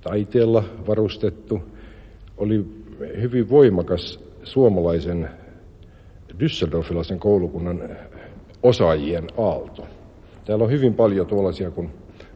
taiteella 0.00 0.64
varustettu, 0.86 1.62
oli 2.36 2.64
hyvin 3.20 3.50
voimakas 3.50 4.20
suomalaisen 4.44 5.30
Düsseldorfilaisen 6.38 7.18
koulukunnan 7.18 7.82
osaajien 8.62 9.24
aalto. 9.38 9.86
Täällä 10.44 10.64
on 10.64 10.70
hyvin 10.70 10.94
paljon 10.94 11.26
tuollaisia 11.26 11.70
kuin 11.70 11.90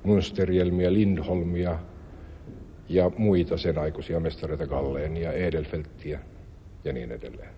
Münsterjelmiä, 0.05 0.93
Lindholmia 0.93 1.79
ja 2.89 3.11
muita 3.19 3.59
sen 3.59 3.79
aikuisia 3.79 4.21
mestareita, 4.21 4.67
Galleenia, 4.67 5.33
Edelfelttiä 5.33 6.21
ja 6.85 6.93
niin 6.93 7.13
edelleen. 7.13 7.51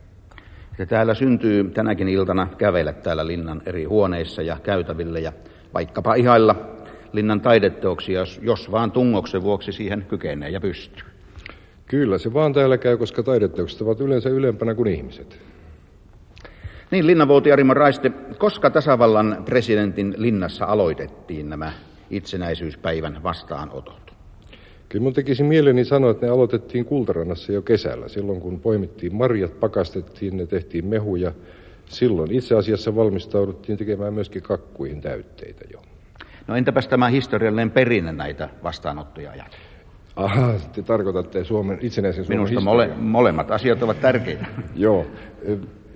Ja 0.79 0.87
täällä 0.87 1.15
syntyy 1.15 1.71
tänäkin 1.71 2.09
iltana 2.09 2.49
kävellä 2.59 2.93
täällä 2.93 3.27
linnan 3.27 3.63
eri 3.67 3.85
huoneissa 3.85 4.43
ja 4.43 4.57
käytäville 4.63 5.21
ja 5.21 5.33
vaikkapa 5.75 6.15
ihailla 6.15 6.57
linnan 7.13 7.41
taideteoksia, 7.41 8.21
jos, 8.21 8.41
jos 8.43 8.71
vaan 8.71 8.93
tungoksen 8.93 9.43
vuoksi 9.43 9.73
siihen 9.73 10.07
kykenee 10.09 10.51
ja 10.51 10.61
pystyy. 10.61 11.05
Kyllä, 11.87 12.19
se 12.19 12.35
vaan 12.35 12.53
täällä 12.53 12.79
käy, 12.79 12.97
koska 12.97 13.23
taideteokset 13.23 13.81
ovat 13.81 14.01
yleensä 14.01 14.29
ylempänä 14.29 14.75
kuin 14.75 14.89
ihmiset. 14.89 15.39
Niin, 16.91 17.07
linnanvouti 17.07 17.53
Arimo 17.53 17.75
Raiste, 17.75 18.11
koska 18.39 18.71
tasavallan 18.71 19.43
presidentin 19.45 20.15
linnassa 20.17 20.65
aloitettiin 20.65 21.49
nämä 21.51 21.73
itsenäisyyspäivän 22.11 23.23
vastaanotot? 23.23 24.15
Kyllä 24.89 25.03
mun 25.03 25.13
tekisi 25.13 25.43
mieleni 25.43 25.85
sanoa, 25.85 26.11
että 26.11 26.27
ne 26.27 26.33
aloitettiin 26.33 26.85
Kultarannassa 26.85 27.53
jo 27.53 27.63
kesällä. 27.63 28.09
Silloin 28.09 28.41
kun 28.41 28.61
poimittiin 28.61 29.15
marjat, 29.15 29.61
pakastettiin, 29.61 30.37
ne 30.37 30.47
tehtiin 30.47 30.87
mehuja. 30.87 31.33
Silloin 31.87 32.33
itse 32.33 32.55
asiassa 32.55 32.97
valmistauduttiin 32.97 33.79
tekemään 33.79 34.15
myöskin 34.15 34.43
kakkuihin 34.43 35.01
täytteitä 35.01 35.65
jo. 35.73 35.83
No 36.47 36.57
entäpäs 36.57 36.89
tämä 36.89 37.09
historiallinen 37.09 37.71
perinne 37.71 38.13
näitä 38.13 38.49
vastaanottoja 38.63 39.31
ajatellen? 39.31 39.69
Aha, 40.17 40.55
te 40.73 40.83
tarkoitatte 40.83 41.45
Suomen 41.45 41.79
itsenäisen 41.81 42.25
Suomen 42.25 42.39
Minusta 42.39 42.61
mole, 42.61 42.91
molemmat 42.97 43.51
asiat 43.51 43.83
ovat 43.83 44.01
tärkeitä. 44.01 44.47
Joo. 44.75 45.07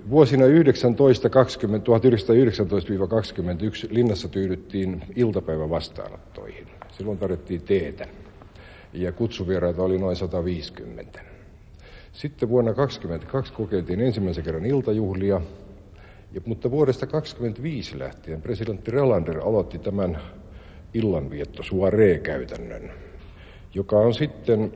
Vuosina 0.09 0.43
1920-1919-21 0.45 0.47
linnassa 3.89 4.27
tyydyttiin 4.27 5.01
iltapäivän 5.15 5.69
vastaanottoihin. 5.69 6.67
Silloin 6.91 7.17
tarjottiin 7.17 7.61
teetä 7.61 8.07
ja 8.93 9.11
kutsuvieraita 9.11 9.83
oli 9.83 9.97
noin 9.97 10.15
150. 10.15 11.19
Sitten 12.11 12.49
vuonna 12.49 12.73
1922 12.73 13.53
kokeiltiin 13.53 14.01
ensimmäisen 14.01 14.43
kerran 14.43 14.65
iltajuhlia, 14.65 15.41
mutta 16.45 16.71
vuodesta 16.71 17.05
1925 17.05 17.99
lähtien 17.99 18.41
presidentti 18.41 18.91
Relander 18.91 19.39
aloitti 19.39 19.79
tämän 19.79 20.19
illanvietto 20.93 21.63
käytännön 22.19 22.91
joka 23.73 23.99
on 23.99 24.13
sitten 24.13 24.71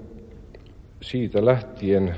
siitä 1.01 1.45
lähtien 1.45 2.15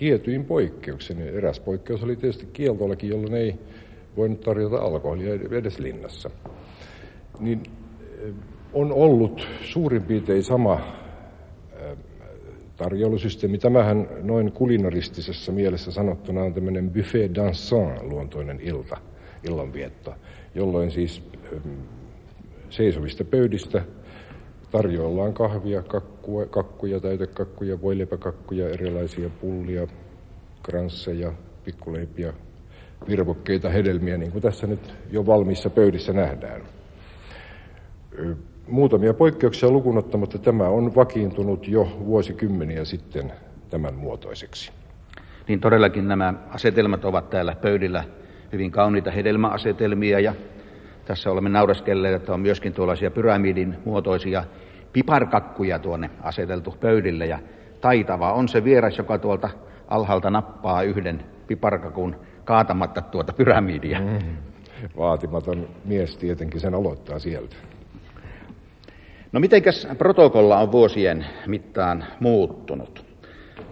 tietyin 0.00 0.44
poikkeuksen. 0.44 1.20
Eräs 1.20 1.60
poikkeus 1.60 2.02
oli 2.02 2.16
tietysti 2.16 2.48
kieltolaki, 2.52 3.08
jolloin 3.08 3.34
ei 3.34 3.54
voinut 4.16 4.40
tarjota 4.40 4.76
alkoholia 4.76 5.34
edes 5.34 5.78
linnassa. 5.78 6.30
Niin 7.40 7.62
eh, 8.22 8.34
on 8.72 8.92
ollut 8.92 9.48
suurin 9.64 10.02
piirtein 10.02 10.42
sama 10.42 10.80
eh, 11.72 11.96
tarjoulusysteemi. 12.76 13.58
Tämähän 13.58 14.08
noin 14.22 14.52
kulinaristisessa 14.52 15.52
mielessä 15.52 15.90
sanottuna 15.90 16.42
on 16.42 16.54
tämmöinen 16.54 16.90
buffet 16.90 17.34
dansant 17.34 18.02
luontoinen 18.02 18.60
ilta, 18.60 18.96
illanvietto, 19.48 20.14
jolloin 20.54 20.90
siis 20.90 21.22
eh, 21.52 21.60
seisovista 22.70 23.24
pöydistä 23.24 23.82
tarjoillaan 24.70 25.34
kahvia, 25.34 25.82
kakkua, 25.82 26.46
kakkuja, 26.46 27.00
täytekakkuja, 27.00 27.82
voileipäkakkuja, 27.82 28.68
erilaisia 28.68 29.30
pullia, 29.40 29.86
kransseja, 30.62 31.32
pikkuleipiä, 31.64 32.32
virvokkeita, 33.08 33.68
hedelmiä, 33.68 34.16
niin 34.16 34.32
kuin 34.32 34.42
tässä 34.42 34.66
nyt 34.66 34.94
jo 35.10 35.26
valmiissa 35.26 35.70
pöydissä 35.70 36.12
nähdään. 36.12 36.62
Muutamia 38.68 39.14
poikkeuksia 39.14 39.70
lukunottamatta 39.70 40.38
tämä 40.38 40.68
on 40.68 40.94
vakiintunut 40.94 41.68
jo 41.68 41.88
vuosikymmeniä 42.04 42.84
sitten 42.84 43.32
tämän 43.70 43.94
muotoiseksi. 43.94 44.72
Niin 45.48 45.60
todellakin 45.60 46.08
nämä 46.08 46.34
asetelmat 46.48 47.04
ovat 47.04 47.30
täällä 47.30 47.54
pöydillä 47.54 48.04
hyvin 48.52 48.70
kauniita 48.70 49.10
hedelmäasetelmia 49.10 50.20
ja 50.20 50.34
tässä 51.10 51.30
olemme 51.30 51.48
nauraskelleet, 51.48 52.14
että 52.14 52.34
on 52.34 52.40
myöskin 52.40 52.72
tuollaisia 52.72 53.10
pyramidin 53.10 53.78
muotoisia 53.84 54.44
piparkakkuja 54.92 55.78
tuonne 55.78 56.10
aseteltu 56.22 56.76
pöydille 56.80 57.26
ja 57.26 57.38
taitava 57.80 58.32
on 58.32 58.48
se 58.48 58.64
vieras, 58.64 58.98
joka 58.98 59.18
tuolta 59.18 59.50
alhaalta 59.88 60.30
nappaa 60.30 60.82
yhden 60.82 61.24
piparkakun 61.46 62.16
kaatamatta 62.44 63.02
tuota 63.02 63.32
pyramidia. 63.32 64.00
Mm. 64.00 64.36
Vaatimaton 64.96 65.68
mies 65.84 66.16
tietenkin 66.16 66.60
sen 66.60 66.74
aloittaa 66.74 67.18
sieltä. 67.18 67.56
No 69.32 69.40
mitenkäs 69.40 69.88
protokolla 69.98 70.58
on 70.58 70.72
vuosien 70.72 71.26
mittaan 71.46 72.04
muuttunut? 72.20 73.04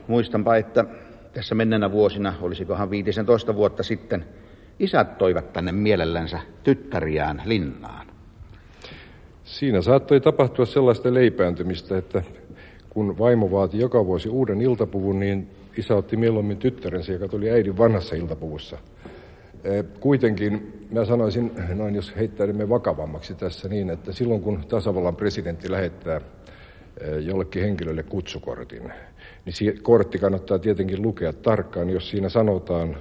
Muistanpa, 0.07 0.56
että 0.56 0.84
tässä 1.32 1.54
menneenä 1.54 1.93
vuosina, 1.93 2.34
olisikohan 2.43 2.91
15 2.91 3.54
vuotta 3.54 3.82
sitten, 3.82 4.25
isät 4.78 5.19
toivat 5.19 5.52
tänne 5.52 5.73
mielellänsä 5.73 6.41
tyttäriään 6.64 7.43
linnaan. 7.45 8.06
Siinä 9.45 9.82
saattoi 9.82 10.21
tapahtua 10.21 10.67
sellaista 10.67 11.14
leipääntymistä, 11.14 11.99
että 11.99 12.23
kun 12.91 13.19
vaimo 13.19 13.50
vaati 13.50 13.78
joka 13.78 14.06
vuosi 14.06 14.28
uuden 14.28 14.60
iltapuvun, 14.60 15.21
niin 15.21 15.50
isä 15.76 15.95
otti 15.95 16.17
mieluummin 16.17 16.56
tyttärensä, 16.56 17.12
joka 17.12 17.28
tuli 17.28 17.50
äidin 17.50 17.78
vanhassa 17.78 18.17
iltapuvussa. 18.17 18.78
Kuitenkin 20.00 20.73
mä 20.91 21.04
sanoisin, 21.04 21.52
noin 21.75 21.95
jos 21.95 22.17
heittäydymme 22.17 22.69
vakavammaksi 22.69 23.34
tässä 23.34 23.69
niin, 23.69 23.91
että 23.91 24.12
silloin 24.12 24.43
kun 24.43 24.64
tasavallan 24.69 25.17
presidentti 25.17 25.71
lähettää 25.71 26.21
jollekin 27.21 27.62
henkilölle 27.62 28.02
kutsukortin, 28.02 28.93
niin 29.45 29.82
kortti 29.82 30.19
kannattaa 30.19 30.58
tietenkin 30.58 31.02
lukea 31.02 31.32
tarkkaan, 31.32 31.91
jos 31.91 32.10
siinä 32.10 32.28
sanotaan 32.28 32.97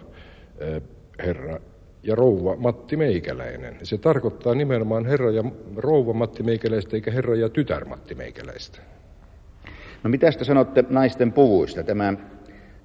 herra 1.19 1.59
ja 2.03 2.15
rouva 2.15 2.55
Matti 2.55 2.97
Meikäläinen. 2.97 3.77
Se 3.83 3.97
tarkoittaa 3.97 4.55
nimenomaan 4.55 5.05
herra 5.05 5.31
ja 5.31 5.43
rouva 5.75 6.13
Matti 6.13 6.43
Meikäläistä 6.43 6.95
eikä 6.95 7.11
herra 7.11 7.35
ja 7.35 7.49
tytär 7.49 7.85
Matti 7.85 8.15
Meikäläistä. 8.15 8.79
No 10.03 10.09
mitä 10.09 10.31
te 10.31 10.43
sanotte 10.43 10.83
naisten 10.89 11.33
puvuista? 11.33 11.83
Tämä 11.83 12.13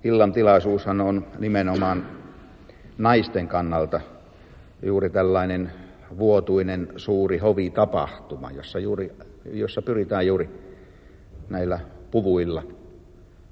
illan 0.04 0.32
tilaisuushan 0.32 1.00
on 1.00 1.26
nimenomaan 1.38 2.06
naisten 2.98 3.48
kannalta 3.48 4.00
juuri 4.82 5.10
tällainen 5.10 5.72
vuotuinen 6.18 6.88
suuri 6.96 7.38
hovitapahtuma, 7.38 8.50
jossa, 8.50 8.78
juuri, 8.78 9.12
jossa 9.44 9.82
pyritään 9.82 10.26
juuri 10.26 10.50
näillä 11.48 11.80
puvuilla 12.10 12.62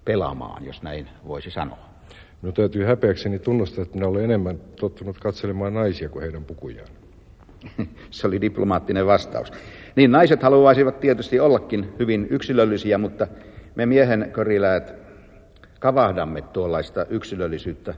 pelaamaan, 0.04 0.64
jos 0.64 0.82
näin 0.82 1.08
voisi 1.26 1.50
sanoa. 1.50 1.89
No 2.42 2.52
täytyy 2.52 2.84
häpeäkseni 2.84 3.38
tunnustaa, 3.38 3.82
että 3.82 3.94
minä 3.96 4.08
olen 4.08 4.24
enemmän 4.24 4.60
tottunut 4.80 5.18
katselemaan 5.18 5.74
naisia 5.74 6.08
kuin 6.08 6.22
heidän 6.22 6.44
pukujaan. 6.44 6.88
Se 8.10 8.26
oli 8.26 8.40
diplomaattinen 8.40 9.06
vastaus. 9.06 9.52
Niin, 9.96 10.12
naiset 10.12 10.42
haluaisivat 10.42 11.00
tietysti 11.00 11.40
ollakin 11.40 11.92
hyvin 11.98 12.26
yksilöllisiä, 12.30 12.98
mutta 12.98 13.26
me 13.74 13.86
miehen 13.86 14.30
köriläät 14.32 14.94
kavahdamme 15.80 16.42
tuollaista 16.42 17.06
yksilöllisyyttä 17.10 17.94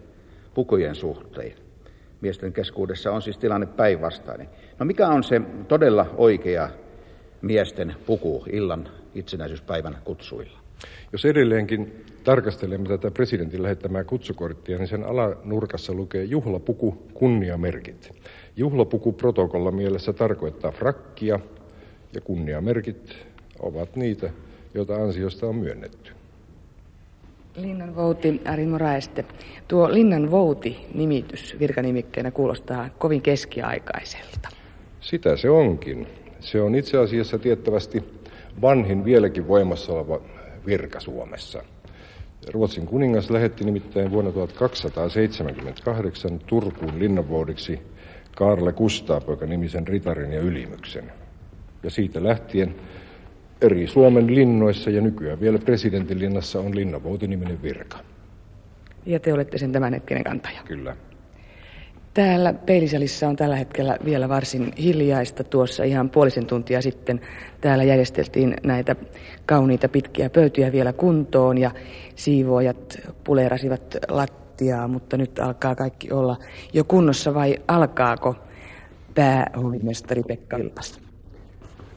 pukujen 0.54 0.94
suhteen. 0.94 1.52
Miesten 2.20 2.52
keskuudessa 2.52 3.12
on 3.12 3.22
siis 3.22 3.38
tilanne 3.38 3.66
päinvastainen. 3.66 4.48
No 4.78 4.86
mikä 4.86 5.08
on 5.08 5.24
se 5.24 5.40
todella 5.68 6.14
oikea 6.16 6.68
miesten 7.42 7.94
puku 8.06 8.44
illan 8.52 8.88
itsenäisyyspäivän 9.14 9.98
kutsuilla? 10.04 10.58
Jos 11.12 11.24
edelleenkin 11.24 12.04
tarkastelemme 12.24 12.88
tätä 12.88 13.10
presidentin 13.10 13.62
lähettämää 13.62 14.04
kutsukorttia, 14.04 14.78
niin 14.78 14.88
sen 14.88 15.04
alanurkassa 15.04 15.94
lukee 15.94 16.24
juhlapuku 16.24 17.02
kunniamerkit. 17.14 18.10
Juhlapuku 18.56 19.12
protokolla 19.12 19.70
mielessä 19.70 20.12
tarkoittaa 20.12 20.70
frakkia 20.70 21.40
ja 22.14 22.20
kunniamerkit 22.20 23.26
ovat 23.60 23.96
niitä, 23.96 24.30
joita 24.74 24.94
ansiosta 24.94 25.46
on 25.46 25.56
myönnetty. 25.56 26.12
Linnan 27.56 27.96
vouti 27.96 28.40
Arimo 28.44 28.78
Raeste. 28.78 29.24
Tuo 29.68 29.92
Linnan 29.92 30.30
vouti-nimitys 30.30 31.56
virkanimikkeenä 31.58 32.30
kuulostaa 32.30 32.88
kovin 32.98 33.22
keskiaikaiselta. 33.22 34.48
Sitä 35.00 35.36
se 35.36 35.50
onkin. 35.50 36.06
Se 36.40 36.60
on 36.60 36.74
itse 36.74 36.98
asiassa 36.98 37.38
tiettävästi 37.38 38.04
vanhin 38.60 39.04
vieläkin 39.04 39.48
voimassa 39.48 39.92
oleva 39.92 40.20
virka 40.66 41.00
Suomessa. 41.00 41.62
Ruotsin 42.50 42.86
kuningas 42.86 43.30
lähetti 43.30 43.64
nimittäin 43.64 44.10
vuonna 44.10 44.32
1278 44.32 46.38
Turkuun 46.38 46.98
linnanvoudiksi 46.98 47.80
Karle 48.36 48.72
Kustapoika 48.72 49.46
nimisen 49.46 49.88
ritarin 49.88 50.32
ja 50.32 50.40
ylimyksen. 50.40 51.12
Ja 51.82 51.90
siitä 51.90 52.24
lähtien 52.24 52.74
eri 53.60 53.86
Suomen 53.86 54.34
linnoissa 54.34 54.90
ja 54.90 55.00
nykyään 55.00 55.40
vielä 55.40 55.58
presidentin 55.58 56.18
linnassa 56.18 56.60
on 56.60 56.74
linnanvouti-niminen 56.74 57.62
virka. 57.62 57.98
Ja 59.06 59.20
te 59.20 59.32
olette 59.32 59.58
sen 59.58 59.72
tämänhetkinen 59.72 60.24
kantaja. 60.24 60.62
Kyllä. 60.64 60.96
Täällä 62.14 62.52
peilisalissa 62.52 63.28
on 63.28 63.36
tällä 63.36 63.56
hetkellä 63.56 63.98
vielä 64.04 64.28
varsin 64.28 64.72
hiljaista. 64.78 65.44
Tuossa 65.44 65.84
ihan 65.84 66.10
puolisen 66.10 66.46
tuntia 66.46 66.82
sitten 66.82 67.20
täällä 67.60 67.84
järjesteltiin 67.84 68.54
näitä 68.62 68.96
kauniita 69.46 69.88
pitkiä 69.88 70.30
pöytiä 70.30 70.72
vielä 70.72 70.92
kuntoon 70.92 71.58
ja 71.58 71.70
siivoojat 72.14 72.98
puleerasivat 73.24 73.96
lattiaa, 74.08 74.88
mutta 74.88 75.16
nyt 75.16 75.38
alkaa 75.38 75.74
kaikki 75.74 76.12
olla 76.12 76.36
jo 76.72 76.84
kunnossa 76.84 77.34
vai 77.34 77.56
alkaako 77.68 78.36
päähovimestari 79.14 80.22
Pekka 80.22 80.58
Vilpas? 80.58 81.00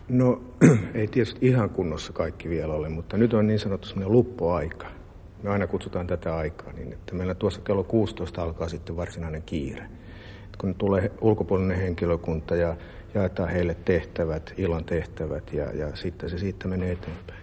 No 0.10 0.42
ei 0.94 1.08
tietysti 1.08 1.48
ihan 1.48 1.70
kunnossa 1.70 2.14
kaikki 2.14 2.50
vielä 2.50 2.74
ole, 2.74 2.90
mutta 2.90 3.18
nyt 3.18 3.34
on 3.34 3.48
niin 3.48 3.60
sanottu 3.60 3.88
semmoinen 3.88 4.12
luppoaika. 4.12 4.88
Me 5.44 5.50
aina 5.50 5.68
kutsutaan 5.68 6.08
tätä 6.08 6.36
aikaa, 6.36 6.74
niin 6.74 6.94
että 6.94 7.16
meillä 7.16 7.36
tuossa 7.36 7.62
kello 7.62 7.84
16 7.84 8.44
alkaa 8.44 8.70
sitten 8.70 8.98
varsinainen 8.98 9.44
kiire. 9.46 9.90
Kun 10.58 10.76
tulee 10.76 11.12
ulkopuolinen 11.22 11.78
henkilökunta 11.78 12.56
ja 12.56 12.76
jaetaan 13.14 13.50
heille 13.50 13.76
tehtävät, 13.86 14.54
illan 14.58 14.86
tehtävät 14.86 15.54
ja, 15.54 15.72
ja 15.74 15.96
sitten 15.96 16.30
se 16.30 16.38
siitä 16.38 16.68
menee 16.68 16.92
eteenpäin. 16.92 17.40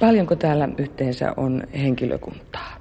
Paljonko 0.00 0.36
täällä 0.36 0.68
yhteensä 0.78 1.32
on 1.36 1.62
henkilökuntaa 1.74 2.76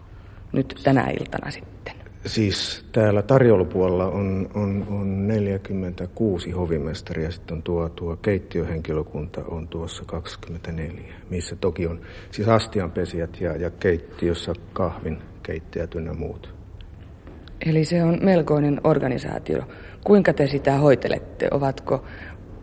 nyt 0.52 0.80
tänä 0.84 1.10
iltana 1.20 1.52
sitten? 1.52 1.94
Siis 2.26 2.86
täällä 2.92 3.22
tarjoulupuolella 3.22 4.06
on, 4.06 4.50
on, 4.54 4.88
on 4.90 5.28
46 5.28 6.52
hovimestaria, 6.52 7.32
sitten 7.32 7.58
on 7.58 7.64
tuo, 7.64 7.90
tuo 7.90 8.16
keittiöhenkilökunta 8.16 9.42
on 9.48 9.68
tuossa 9.68 10.04
24, 10.06 11.14
missä 11.30 11.56
toki 11.56 11.88
on 11.88 12.02
siis 12.32 12.48
astianpesijät 12.48 13.42
ja, 13.42 13.56
ja 13.56 13.70
keittiössä 13.70 14.54
kahvin 14.74 15.18
keittäjät 15.44 15.96
ynnä 15.96 16.14
muut. 16.14 16.55
Eli 17.66 17.86
se 17.86 18.04
on 18.04 18.20
melkoinen 18.22 18.82
organisaatio. 18.84 19.62
Kuinka 20.04 20.34
te 20.34 20.48
sitä 20.48 20.78
hoitelette? 20.78 21.48
Ovatko 21.52 22.06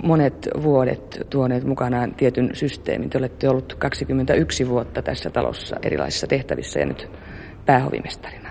monet 0.03 0.49
vuodet 0.63 1.27
tuoneet 1.31 1.65
mukanaan 1.65 2.15
tietyn 2.15 2.51
systeemin? 2.53 3.11
Te 3.11 3.19
olette 3.19 3.49
ollut 3.49 3.75
21 3.75 4.69
vuotta 4.69 5.03
tässä 5.03 5.31
talossa 5.31 5.77
erilaisissa 5.83 6.27
tehtävissä 6.27 6.81
ja 6.81 6.87
nyt 6.87 7.11
päähovimestarina. 7.67 8.49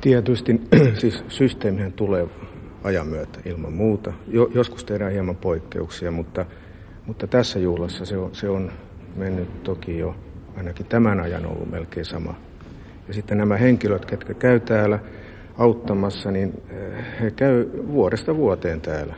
Tietysti 0.00 0.60
siis 1.00 1.24
systeemihän 1.28 1.92
tulee 1.92 2.28
ajan 2.84 3.06
myötä 3.06 3.38
ilman 3.44 3.72
muuta. 3.72 4.12
Jo, 4.28 4.50
joskus 4.54 4.84
tehdään 4.84 5.12
hieman 5.12 5.36
poikkeuksia, 5.36 6.10
mutta, 6.10 6.46
mutta 7.06 7.26
tässä 7.26 7.58
juhlassa 7.58 8.04
se 8.04 8.16
on, 8.16 8.34
se 8.34 8.48
on 8.48 8.72
mennyt 9.16 9.62
toki 9.62 9.98
jo 9.98 10.14
ainakin 10.56 10.86
tämän 10.86 11.20
ajan 11.20 11.46
ollut 11.46 11.70
melkein 11.70 12.06
sama. 12.06 12.34
Ja 13.08 13.14
sitten 13.14 13.38
nämä 13.38 13.56
henkilöt, 13.56 14.06
ketkä 14.06 14.34
käy 14.34 14.60
täällä 14.60 14.98
auttamassa, 15.58 16.30
niin 16.30 16.62
eh, 16.70 17.04
he 17.20 17.30
käy 17.30 17.66
vuodesta 17.88 18.36
vuoteen 18.36 18.80
täällä. 18.80 19.14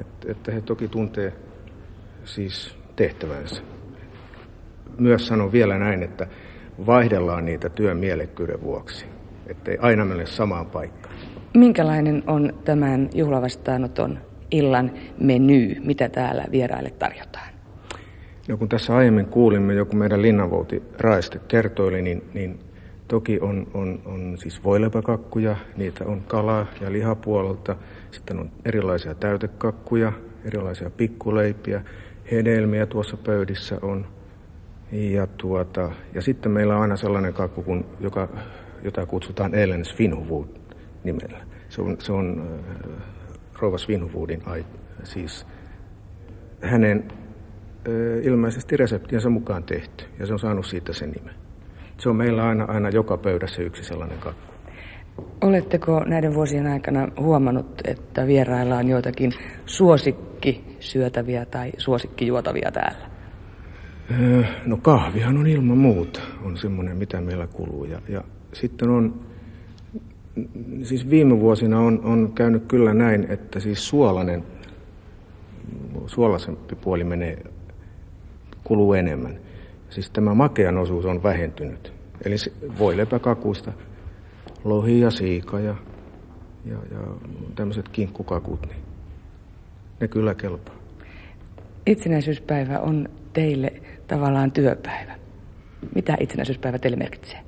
Et, 0.00 0.06
että 0.26 0.52
he 0.52 0.60
toki 0.60 0.88
tuntee 0.88 1.32
siis 2.24 2.76
tehtävänsä. 2.96 3.62
Myös 4.98 5.26
sanon 5.26 5.52
vielä 5.52 5.78
näin, 5.78 6.02
että 6.02 6.26
vaihdellaan 6.86 7.44
niitä 7.44 7.68
työn 7.68 7.96
mielekkyyden 7.96 8.62
vuoksi, 8.62 9.06
ettei 9.46 9.78
aina 9.80 10.04
mene 10.04 10.26
samaan 10.26 10.66
paikkaan. 10.66 11.14
Minkälainen 11.54 12.22
on 12.26 12.52
tämän 12.64 13.10
juhlavastaanoton 13.14 14.18
illan 14.50 14.90
meny, 15.18 15.74
mitä 15.84 16.08
täällä 16.08 16.44
vieraille 16.50 16.90
tarjotaan? 16.90 17.52
No 18.48 18.56
kun 18.56 18.68
tässä 18.68 18.96
aiemmin 18.96 19.26
kuulimme, 19.26 19.74
joku 19.74 19.96
meidän 19.96 20.22
linnanvouti 20.22 20.82
Raiste 20.98 21.40
kertoili, 21.48 22.02
niin, 22.02 22.22
niin 22.34 22.58
toki 23.12 23.40
on, 23.40 23.66
on, 23.74 24.02
on 24.04 24.38
siis 24.38 24.64
voilepäkakkuja, 24.64 25.56
niitä 25.76 26.04
on 26.04 26.20
kala- 26.20 26.66
ja 26.80 26.92
lihapuolelta, 26.92 27.76
sitten 28.10 28.38
on 28.38 28.50
erilaisia 28.64 29.14
täytekakkuja, 29.14 30.12
erilaisia 30.44 30.90
pikkuleipiä, 30.90 31.84
hedelmiä 32.30 32.86
tuossa 32.86 33.16
pöydissä 33.16 33.78
on, 33.82 34.06
ja, 34.92 35.26
tuota, 35.26 35.90
ja 36.14 36.22
sitten 36.22 36.52
meillä 36.52 36.76
on 36.76 36.82
aina 36.82 36.96
sellainen 36.96 37.34
kakku, 37.34 37.62
kun, 37.62 37.84
joka, 38.00 38.28
jota 38.82 39.06
kutsutaan 39.06 39.54
Ellen 39.54 39.84
Svinhuvud 39.84 40.48
nimellä. 41.04 41.38
Se 41.68 41.82
on, 41.82 41.96
se 41.98 42.12
on 42.12 42.42
äh, 42.60 42.90
rouva 43.58 43.78
Svinhuvudin, 43.78 44.42
siis 45.04 45.46
hänen 46.62 47.04
äh, 47.08 48.24
ilmeisesti 48.24 48.76
reseptiensä 48.76 49.28
mukaan 49.28 49.64
tehty, 49.64 50.04
ja 50.18 50.26
se 50.26 50.32
on 50.32 50.38
saanut 50.38 50.66
siitä 50.66 50.92
sen 50.92 51.10
nimen. 51.10 51.51
Se 52.02 52.08
on 52.08 52.16
meillä 52.16 52.44
aina, 52.48 52.64
aina 52.64 52.88
joka 52.88 53.16
pöydässä 53.16 53.62
yksi 53.62 53.84
sellainen 53.84 54.18
kakku. 54.18 54.52
Oletteko 55.40 56.04
näiden 56.04 56.34
vuosien 56.34 56.66
aikana 56.66 57.08
huomannut, 57.20 57.80
että 57.84 58.26
vieraillaan 58.26 58.88
joitakin 58.88 59.32
suosikkisyötäviä 59.66 61.46
tai 61.46 61.72
suosikkijuotavia 61.78 62.72
täällä? 62.72 63.10
Öö, 64.20 64.42
no 64.66 64.76
kahvihan 64.76 65.38
on 65.38 65.46
ilman 65.46 65.78
muuta, 65.78 66.20
on 66.42 66.56
semmoinen 66.56 66.96
mitä 66.96 67.20
meillä 67.20 67.46
kuluu. 67.46 67.84
Ja, 67.84 67.98
ja 68.08 68.24
sitten 68.52 68.90
on, 68.90 69.20
siis 70.82 71.10
viime 71.10 71.40
vuosina 71.40 71.80
on, 71.80 72.00
on 72.04 72.32
käynyt 72.34 72.64
kyllä 72.68 72.94
näin, 72.94 73.26
että 73.30 73.60
siis 73.60 73.88
suolainen, 73.88 74.44
suolaisempi 76.06 76.74
puoli 76.74 77.04
menee, 77.04 77.38
kuluu 78.64 78.92
enemmän. 78.92 79.51
Siis 79.92 80.10
tämä 80.10 80.34
makean 80.34 80.78
osuus 80.78 81.04
on 81.06 81.22
vähentynyt. 81.22 81.92
Eli 82.24 82.36
voilepäkakuista 82.78 83.72
lohi 84.64 85.00
ja 85.00 85.10
siika 85.10 85.60
ja, 85.60 85.74
ja, 86.64 86.76
ja 86.90 86.98
tämmöiset 87.54 87.88
kinkkukakut, 87.88 88.66
niin 88.66 88.82
ne 90.00 90.08
kyllä 90.08 90.34
kelpaa. 90.34 90.74
Itsenäisyyspäivä 91.86 92.78
on 92.78 93.08
teille 93.32 93.72
tavallaan 94.06 94.52
työpäivä. 94.52 95.14
Mitä 95.94 96.16
itsenäisyyspäivä 96.20 96.78
teille 96.78 96.96
merkitsee? 96.96 97.40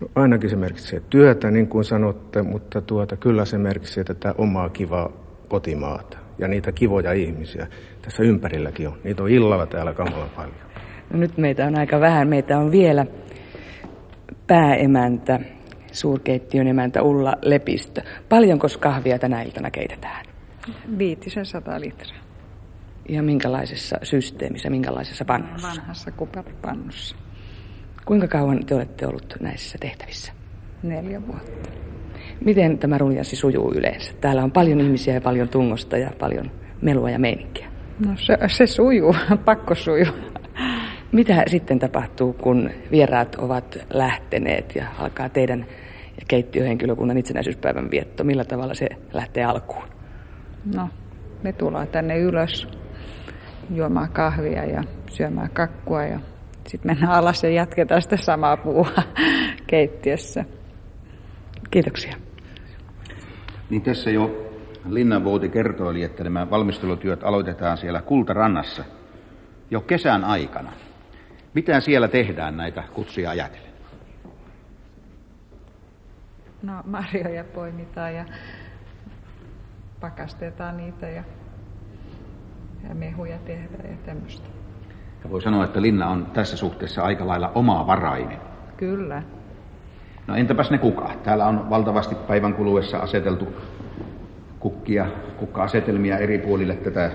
No, 0.00 0.08
ainakin 0.14 0.50
se 0.50 0.56
merkitsee 0.56 1.02
työtä, 1.10 1.50
niin 1.50 1.68
kuin 1.68 1.84
sanotte, 1.84 2.42
mutta 2.42 2.80
tuota, 2.80 3.16
kyllä 3.16 3.44
se 3.44 3.58
merkitsee 3.58 4.04
tätä 4.04 4.34
omaa 4.38 4.68
kivaa 4.68 5.12
kotimaata 5.48 6.18
ja 6.38 6.48
niitä 6.48 6.72
kivoja 6.72 7.12
ihmisiä. 7.12 7.66
Tässä 8.02 8.22
ympärilläkin 8.22 8.88
on. 8.88 8.98
Niitä 9.04 9.22
on 9.22 9.30
illalla 9.30 9.66
täällä 9.66 9.94
kamalan 9.94 10.30
paljon. 10.30 10.71
No 11.12 11.18
nyt 11.18 11.38
meitä 11.38 11.66
on 11.66 11.78
aika 11.78 12.00
vähän. 12.00 12.28
Meitä 12.28 12.58
on 12.58 12.72
vielä 12.72 13.06
pääemäntä, 14.46 15.40
suurkeittiön 15.92 16.66
emäntä 16.66 17.02
Ulla 17.02 17.34
Lepistö. 17.42 18.02
Paljonko 18.28 18.66
kahvia 18.80 19.18
tänä 19.18 19.42
iltana 19.42 19.70
keitetään? 19.70 20.24
Viitisen 20.98 21.46
sata 21.46 21.80
litraa. 21.80 22.22
Ja 23.08 23.22
minkälaisessa 23.22 23.96
systeemissä, 24.02 24.70
minkälaisessa 24.70 25.24
pannussa? 25.24 25.68
Vanhassa 25.68 26.10
kuperipannussa. 26.10 27.16
Kuinka 28.04 28.28
kauan 28.28 28.66
te 28.66 28.74
olette 28.74 29.06
ollut 29.06 29.36
näissä 29.40 29.78
tehtävissä? 29.78 30.32
Neljä 30.82 31.26
vuotta. 31.26 31.70
Miten 32.44 32.78
tämä 32.78 32.98
runjanssi 32.98 33.36
sujuu 33.36 33.72
yleensä? 33.74 34.12
Täällä 34.20 34.44
on 34.44 34.52
paljon 34.52 34.80
ihmisiä 34.80 35.14
ja 35.14 35.20
paljon 35.20 35.48
tungosta 35.48 35.98
ja 35.98 36.10
paljon 36.18 36.50
melua 36.82 37.10
ja 37.10 37.18
meininkiä. 37.18 37.68
No 38.06 38.12
se, 38.16 38.38
se 38.46 38.66
sujuu, 38.66 39.16
pakko 39.44 39.74
sujuu. 39.74 40.31
Mitä 41.12 41.42
sitten 41.46 41.78
tapahtuu, 41.78 42.32
kun 42.32 42.70
vieraat 42.90 43.34
ovat 43.34 43.78
lähteneet 43.92 44.76
ja 44.76 44.86
alkaa 44.98 45.28
teidän 45.28 45.66
ja 46.20 46.22
keittiöhenkilökunnan 46.28 47.18
itsenäisyyspäivän 47.18 47.90
vietto? 47.90 48.24
Millä 48.24 48.44
tavalla 48.44 48.74
se 48.74 48.88
lähtee 49.12 49.44
alkuun? 49.44 49.84
No, 50.74 50.88
me 51.42 51.52
tullaan 51.52 51.88
tänne 51.88 52.18
ylös 52.18 52.68
juomaan 53.70 54.08
kahvia 54.08 54.64
ja 54.64 54.84
syömään 55.10 55.50
kakkua 55.50 56.04
ja 56.04 56.20
sitten 56.66 56.90
mennään 56.90 57.12
alas 57.12 57.42
ja 57.44 57.50
jatketaan 57.50 58.02
sitä 58.02 58.16
samaa 58.16 58.56
puua 58.56 58.88
keittiössä. 59.66 60.44
Kiitoksia. 61.70 62.16
Niin 63.70 63.82
tässä 63.82 64.10
jo 64.10 64.52
Linnanvouti 64.88 65.48
kertoi, 65.48 66.02
että 66.02 66.24
nämä 66.24 66.50
valmistelutyöt 66.50 67.24
aloitetaan 67.24 67.78
siellä 67.78 68.02
Kultarannassa 68.02 68.84
jo 69.70 69.80
kesän 69.80 70.24
aikana. 70.24 70.72
Mitä 71.54 71.80
siellä 71.80 72.08
tehdään 72.08 72.56
näitä 72.56 72.84
kutsuja 72.92 73.30
ajatellen? 73.30 73.72
No 76.62 76.72
marjoja 76.84 77.44
poimitaan 77.44 78.14
ja 78.14 78.24
pakastetaan 80.00 80.76
niitä 80.76 81.08
ja, 81.08 81.24
ja 82.88 82.94
mehuja 82.94 83.38
tehdään 83.38 83.90
ja 83.90 83.96
tämmöistä. 84.06 84.48
Ja 85.24 85.30
voi 85.30 85.42
sanoa, 85.42 85.64
että 85.64 85.82
linna 85.82 86.08
on 86.08 86.26
tässä 86.26 86.56
suhteessa 86.56 87.02
aika 87.02 87.26
lailla 87.26 87.52
omavarainen. 87.54 88.38
Kyllä. 88.76 89.22
No 90.26 90.36
entäpäs 90.36 90.70
ne 90.70 90.78
kukat? 90.78 91.22
Täällä 91.22 91.46
on 91.46 91.70
valtavasti 91.70 92.14
päivän 92.14 92.54
kuluessa 92.54 92.98
aseteltu 92.98 93.48
kukkia, 94.60 95.06
kukka-asetelmia 95.36 96.18
eri 96.18 96.38
puolille 96.38 96.76
tätä 96.76 97.10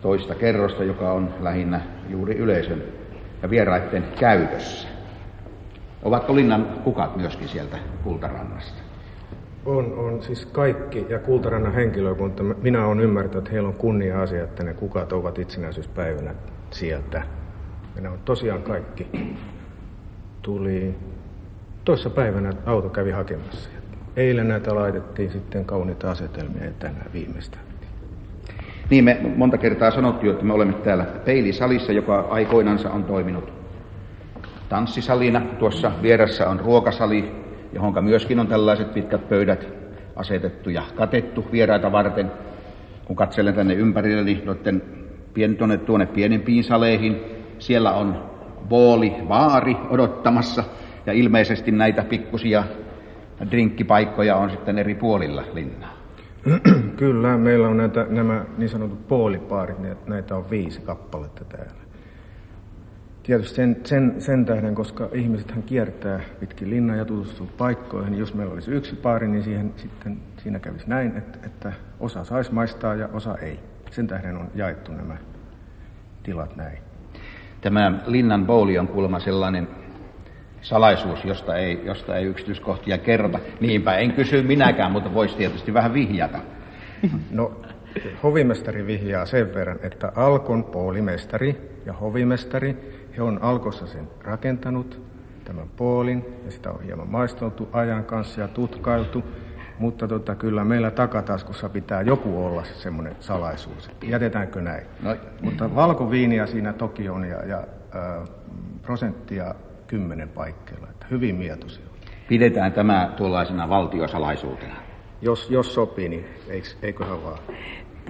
toista 0.00 0.34
kerrosta, 0.34 0.84
joka 0.84 1.12
on 1.12 1.34
lähinnä 1.40 1.80
juuri 2.08 2.36
yleisön 2.36 2.97
ja 3.42 3.50
vieraiden 3.50 4.04
käytössä. 4.18 4.88
Ovatko 6.02 6.36
linnan 6.36 6.80
kukat 6.84 7.16
myöskin 7.16 7.48
sieltä 7.48 7.78
Kultarannasta? 8.04 8.82
On, 9.66 9.98
on 9.98 10.22
siis 10.22 10.46
kaikki 10.46 11.06
ja 11.08 11.18
Kultarannan 11.18 11.74
henkilökunta. 11.74 12.42
Minä 12.42 12.86
olen 12.86 13.00
ymmärtänyt, 13.00 13.38
että 13.38 13.50
heillä 13.50 13.68
on 13.68 13.74
kunnia-asia, 13.74 14.44
että 14.44 14.62
ne 14.62 14.74
kukat 14.74 15.12
ovat 15.12 15.38
itsenäisyyspäivänä 15.38 16.34
sieltä. 16.70 17.22
Ja 17.96 18.02
ne 18.02 18.08
on 18.08 18.18
tosiaan 18.24 18.62
kaikki. 18.62 19.36
Tuli 20.42 20.94
toissa 21.84 22.10
päivänä 22.10 22.52
auto 22.66 22.88
kävi 22.88 23.10
hakemassa. 23.10 23.70
Eilen 24.16 24.48
näitä 24.48 24.74
laitettiin 24.74 25.30
sitten 25.30 25.64
kauniita 25.64 26.10
asetelmia 26.10 26.64
ja 26.64 26.70
tänään 26.78 27.12
viimeistä. 27.12 27.58
Niin 28.90 29.04
me 29.04 29.20
monta 29.36 29.58
kertaa 29.58 29.90
sanottiin, 29.90 30.32
että 30.32 30.44
me 30.44 30.52
olemme 30.52 30.72
täällä 30.72 31.04
peilisalissa, 31.04 31.92
joka 31.92 32.20
aikoinansa 32.30 32.90
on 32.90 33.04
toiminut 33.04 33.52
tanssisalina. 34.68 35.40
Tuossa 35.58 35.92
vieressä 36.02 36.48
on 36.48 36.60
ruokasali, 36.60 37.32
johon 37.72 38.04
myöskin 38.04 38.40
on 38.40 38.46
tällaiset 38.46 38.94
pitkät 38.94 39.28
pöydät 39.28 39.68
asetettu 40.16 40.70
ja 40.70 40.82
katettu 40.94 41.44
vieraita 41.52 41.92
varten. 41.92 42.32
Kun 43.04 43.16
katselen 43.16 43.54
tänne 43.54 43.74
ympärilleni 43.74 44.42
noiden 44.44 44.82
pien, 45.34 45.56
tuonne, 45.56 45.76
tuonne 45.76 46.06
pienempiin 46.06 46.64
saleihin, 46.64 47.20
siellä 47.58 47.92
on 47.92 48.22
booli, 48.68 49.14
vaari 49.28 49.76
odottamassa 49.90 50.64
ja 51.06 51.12
ilmeisesti 51.12 51.70
näitä 51.70 52.04
pikkusia 52.04 52.64
drinkkipaikkoja 53.50 54.36
on 54.36 54.50
sitten 54.50 54.78
eri 54.78 54.94
puolilla 54.94 55.44
linnaa. 55.54 55.97
Kyllä, 56.96 57.38
meillä 57.38 57.68
on 57.68 57.76
näitä, 57.76 58.06
nämä 58.10 58.44
niin 58.58 58.70
sanotut 58.70 59.08
poolipaarit, 59.08 59.78
näitä 60.06 60.36
on 60.36 60.50
viisi 60.50 60.80
kappaletta 60.80 61.44
täällä. 61.44 61.88
Tietysti 63.22 63.54
sen, 63.56 63.76
sen, 63.84 64.14
sen 64.18 64.44
tähden, 64.44 64.74
koska 64.74 65.08
ihmisethän 65.12 65.62
kiertää 65.62 66.20
pitkin 66.40 66.70
linnaa 66.70 66.96
ja 66.96 67.04
tutustuu 67.04 67.48
paikkoihin. 67.58 68.18
Jos 68.18 68.34
meillä 68.34 68.54
olisi 68.54 68.70
yksi 68.70 68.96
paari, 68.96 69.28
niin 69.28 69.42
siihen, 69.42 69.72
sitten 69.76 70.18
siinä 70.42 70.58
kävisi 70.58 70.88
näin, 70.88 71.16
että, 71.16 71.38
että 71.46 71.72
osa 72.00 72.24
saisi 72.24 72.54
maistaa 72.54 72.94
ja 72.94 73.08
osa 73.12 73.38
ei. 73.38 73.60
Sen 73.90 74.06
tähden 74.06 74.36
on 74.36 74.50
jaettu 74.54 74.92
nämä 74.92 75.16
tilat 76.22 76.56
näin. 76.56 76.78
Tämä 77.60 77.92
linnan 78.06 78.46
bouli 78.46 78.78
on 78.78 78.88
kuulemma 78.88 79.20
sellainen 79.20 79.68
salaisuus, 80.62 81.24
josta 81.24 81.56
ei, 81.56 81.80
josta 81.84 82.16
ei 82.16 82.24
yksityiskohtia 82.24 82.98
kerrota. 82.98 83.38
Niinpä 83.60 83.94
en 83.94 84.12
kysy 84.12 84.42
minäkään, 84.42 84.92
mutta 84.92 85.14
voisi 85.14 85.36
tietysti 85.36 85.74
vähän 85.74 85.94
vihjata. 85.94 86.38
No, 87.30 87.60
hovimestari 88.22 88.86
vihjaa 88.86 89.26
sen 89.26 89.54
verran, 89.54 89.78
että 89.82 90.12
Alkon 90.16 90.64
poolimestari 90.64 91.80
ja 91.86 91.92
hovimestari, 91.92 92.76
he 93.16 93.22
on 93.22 93.38
Alkossa 93.42 93.86
sen 93.86 94.08
rakentanut, 94.24 95.02
tämän 95.44 95.68
poolin, 95.76 96.24
ja 96.44 96.50
sitä 96.50 96.70
on 96.70 96.82
hieman 96.82 97.08
maisteltu 97.08 97.68
ajan 97.72 98.04
kanssa 98.04 98.40
ja 98.40 98.48
tutkailtu. 98.48 99.24
Mutta 99.78 100.08
tota, 100.08 100.34
kyllä 100.34 100.64
meillä 100.64 100.90
takataskussa 100.90 101.68
pitää 101.68 102.02
joku 102.02 102.44
olla 102.46 102.64
semmoinen 102.64 103.16
salaisuus. 103.20 103.90
Jätetäänkö 104.02 104.60
näin? 104.60 104.86
No. 105.02 105.16
Mutta 105.42 105.74
valkoviiniä 105.74 106.46
siinä 106.46 106.72
toki 106.72 107.08
on 107.08 107.24
ja, 107.24 107.46
ja 107.46 107.58
äh, 107.58 108.28
prosenttia 108.82 109.54
kymmenen 109.88 110.28
paikkeilla. 110.28 110.86
Että 110.90 111.06
hyvin 111.10 111.34
mietoisia. 111.34 111.84
Pidetään 112.28 112.72
tämä 112.72 113.12
tuollaisena 113.16 113.68
valtiosalaisuutena. 113.68 114.74
Jos, 115.22 115.50
jos 115.50 115.74
sopii, 115.74 116.08
niin 116.08 116.24
eikö, 116.48 116.68
eiköhän 116.82 117.24
vaan. 117.24 117.38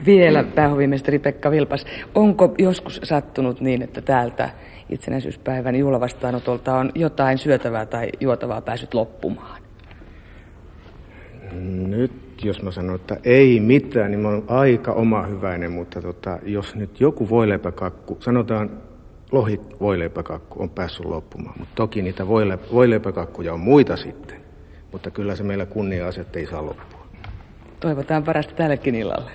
Vielä 0.07 0.45
päähovimestari 0.55 1.19
Pekka 1.19 1.51
Vilpas, 1.51 1.87
onko 2.15 2.55
joskus 2.59 3.01
sattunut 3.05 3.61
niin, 3.61 3.83
että 3.83 4.01
täältä 4.01 4.51
itsenäisyyspäivän 4.89 5.77
juhlavastaanotolta 5.77 6.77
on 6.77 6.93
jotain 6.95 7.39
syötävää 7.39 7.87
tai 7.87 8.09
juotavaa 8.21 8.61
päässyt 8.61 8.95
loppumaan? 8.95 9.63
Nyt 11.87 12.13
jos 12.45 12.63
mä 12.63 12.71
sanon, 12.71 12.97
että 12.97 13.17
ei 13.25 13.61
mitään, 13.61 14.11
niin 14.11 14.21
mä 14.21 14.29
olen 14.29 14.43
aika 14.49 14.93
oma 14.93 15.23
hyväinen, 15.23 15.73
mutta 15.73 16.03
tota, 16.03 16.39
jos 16.43 16.75
nyt 16.75 17.01
joku 17.01 17.31
voileipäkakku, 17.31 18.17
sanotaan 18.21 18.71
lohi 19.33 19.61
voileipäkakku 19.81 20.63
on 20.63 20.71
päässyt 20.71 21.07
loppumaan, 21.07 21.55
mutta 21.59 21.75
toki 21.75 22.03
niitä 22.03 22.27
voileipäkakkuja 22.73 23.53
on 23.55 23.61
muita 23.61 23.97
sitten, 23.97 24.41
mutta 24.93 25.11
kyllä 25.11 25.37
se 25.37 25.43
meillä 25.43 25.67
kunnia-aset 25.67 26.37
ei 26.37 26.47
saa 26.47 26.67
loppua. 26.67 27.07
Toivotaan 27.81 28.25
parasta 28.25 28.55
tällekin 28.55 28.95
illalle. 28.95 29.31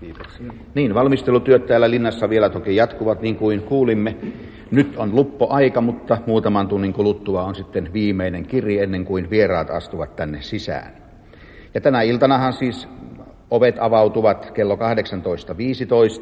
Kiitoksia. 0.00 0.52
Niin, 0.74 0.94
valmistelutyöt 0.94 1.66
täällä 1.66 1.90
linnassa 1.90 2.28
vielä 2.30 2.48
toki 2.48 2.76
jatkuvat 2.76 3.20
niin 3.22 3.36
kuin 3.36 3.62
kuulimme. 3.62 4.16
Nyt 4.70 4.96
on 4.96 5.14
luppoaika, 5.16 5.80
mutta 5.80 6.18
muutaman 6.26 6.68
tunnin 6.68 6.92
kuluttua 6.92 7.44
on 7.44 7.54
sitten 7.54 7.92
viimeinen 7.92 8.46
kirje 8.46 8.82
ennen 8.82 9.04
kuin 9.04 9.30
vieraat 9.30 9.70
astuvat 9.70 10.16
tänne 10.16 10.42
sisään. 10.42 10.92
Ja 11.74 11.80
tänä 11.80 12.02
iltanahan 12.02 12.52
siis 12.52 12.88
ovet 13.50 13.76
avautuvat 13.78 14.50
kello 14.50 14.76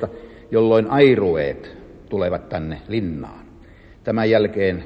18.15, 0.02 0.08
jolloin 0.50 0.90
airueet 0.90 1.81
tulevat 2.12 2.48
tänne 2.48 2.82
linnaan. 2.88 3.44
Tämän 4.04 4.30
jälkeen 4.30 4.84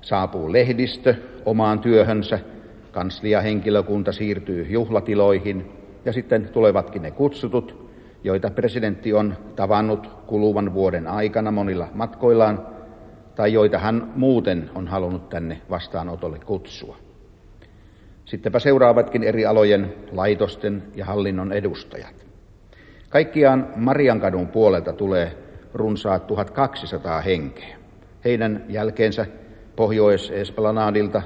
saapuu 0.00 0.52
lehdistö 0.52 1.14
omaan 1.44 1.78
työhönsä, 1.78 2.38
kansliahenkilökunta 2.92 4.12
siirtyy 4.12 4.66
juhlatiloihin 4.68 5.72
ja 6.04 6.12
sitten 6.12 6.48
tulevatkin 6.48 7.02
ne 7.02 7.10
kutsutut, 7.10 7.90
joita 8.24 8.50
presidentti 8.50 9.12
on 9.12 9.34
tavannut 9.56 10.10
kuluvan 10.26 10.74
vuoden 10.74 11.06
aikana 11.06 11.50
monilla 11.50 11.88
matkoillaan 11.94 12.66
tai 13.34 13.52
joita 13.52 13.78
hän 13.78 14.12
muuten 14.16 14.70
on 14.74 14.88
halunnut 14.88 15.28
tänne 15.28 15.60
vastaanotolle 15.70 16.38
kutsua. 16.38 16.96
Sittenpä 18.24 18.58
seuraavatkin 18.58 19.22
eri 19.22 19.46
alojen 19.46 19.94
laitosten 20.12 20.82
ja 20.94 21.04
hallinnon 21.04 21.52
edustajat. 21.52 22.26
Kaikkiaan 23.10 23.68
Mariankadun 23.76 24.48
puolelta 24.48 24.92
tulee 24.92 25.45
runsaat 25.76 26.26
1200 26.26 27.20
henkeä. 27.20 27.76
Heidän 28.24 28.64
jälkeensä 28.68 29.26
Pohjois-Esplanadilta 29.76 31.22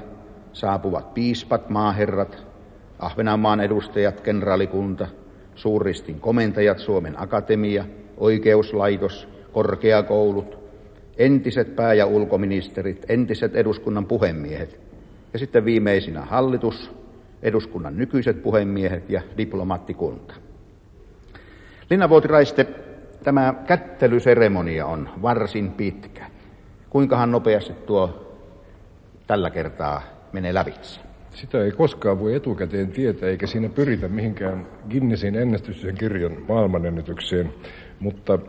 saapuvat 0.53 1.13
piispat, 1.13 1.69
maaherrat, 1.69 2.51
Ahvenanmaan 2.99 3.59
edustajat, 3.59 4.21
kenraalikunta, 4.21 5.07
suurristin 5.55 6.19
komentajat, 6.19 6.79
Suomen 6.79 7.21
akatemia, 7.21 7.85
oikeuslaitos, 8.17 9.27
korkeakoulut, 9.51 10.57
entiset 11.17 11.75
pää- 11.75 11.93
ja 11.93 12.05
ulkoministerit, 12.05 13.05
entiset 13.09 13.55
eduskunnan 13.55 14.05
puhemiehet 14.05 14.79
ja 15.33 15.39
sitten 15.39 15.65
viimeisinä 15.65 16.21
hallitus, 16.21 16.91
eduskunnan 17.43 17.97
nykyiset 17.97 18.43
puhemiehet 18.43 19.09
ja 19.09 19.21
diplomaattikunta. 19.37 20.33
Linnanvuotiraiste 21.89 22.67
tämä 23.23 23.53
kättelyseremonia 23.67 24.85
on 24.85 25.09
varsin 25.21 25.71
pitkä. 25.71 26.25
Kuinkahan 26.89 27.31
nopeasti 27.31 27.73
tuo 27.73 28.27
tällä 29.27 29.49
kertaa 29.49 30.01
menee 30.33 30.53
lävitse? 30.53 31.01
Sitä 31.33 31.63
ei 31.63 31.71
koskaan 31.71 32.19
voi 32.19 32.35
etukäteen 32.35 32.91
tietää, 32.91 33.29
eikä 33.29 33.47
siinä 33.47 33.69
pyritä 33.69 34.07
mihinkään 34.07 34.67
Guinnessin 34.89 35.35
ennästysten 35.35 35.95
kirjan 35.95 36.37
maailmanennätykseen, 36.47 37.53
mutta 37.99 38.39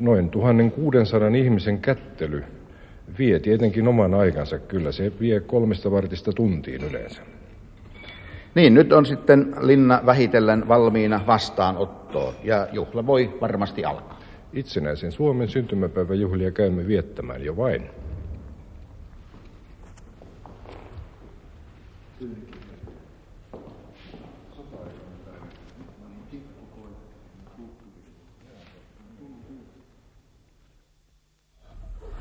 noin 0.00 0.30
1600 0.30 1.28
ihmisen 1.28 1.78
kättely 1.78 2.44
vie 3.18 3.38
tietenkin 3.38 3.88
oman 3.88 4.14
aikansa. 4.14 4.58
Kyllä 4.58 4.92
se 4.92 5.12
vie 5.20 5.40
kolmesta 5.40 5.90
vartista 5.90 6.32
tuntiin 6.32 6.84
yleensä. 6.84 7.22
Niin, 8.54 8.74
nyt 8.74 8.92
on 8.92 9.06
sitten 9.06 9.54
linna 9.60 10.00
vähitellen 10.06 10.68
valmiina 10.68 11.20
vastaanottoon 11.26 12.34
ja 12.44 12.68
juhla 12.72 13.06
voi 13.06 13.38
varmasti 13.40 13.84
alkaa. 13.84 14.20
Itsenäisen 14.52 15.12
Suomen 15.12 15.48
syntymäpäiväjuhlia 15.48 16.50
käymme 16.50 16.86
viettämään 16.86 17.44
jo 17.44 17.56
vain. 17.56 17.90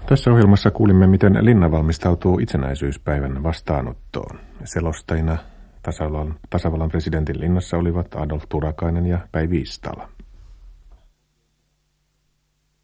Tässä 0.10 0.32
ohjelmassa 0.32 0.72
kuulimme, 0.72 1.08
miten 1.08 1.38
linna 1.42 1.72
valmistautuu 1.72 2.39
itsenäisyyspäivän 2.39 3.44
vastaanottoon. 3.44 4.39
Selostajina 4.63 5.38
tasavallan, 5.82 6.36
tasavallan 6.50 6.89
presidentin 6.89 7.39
linnassa 7.39 7.78
olivat 7.78 8.15
Adolf 8.15 8.44
Turakainen 8.50 9.06
ja 9.06 9.20
Päivi 9.32 9.62
Istala. 9.62 10.10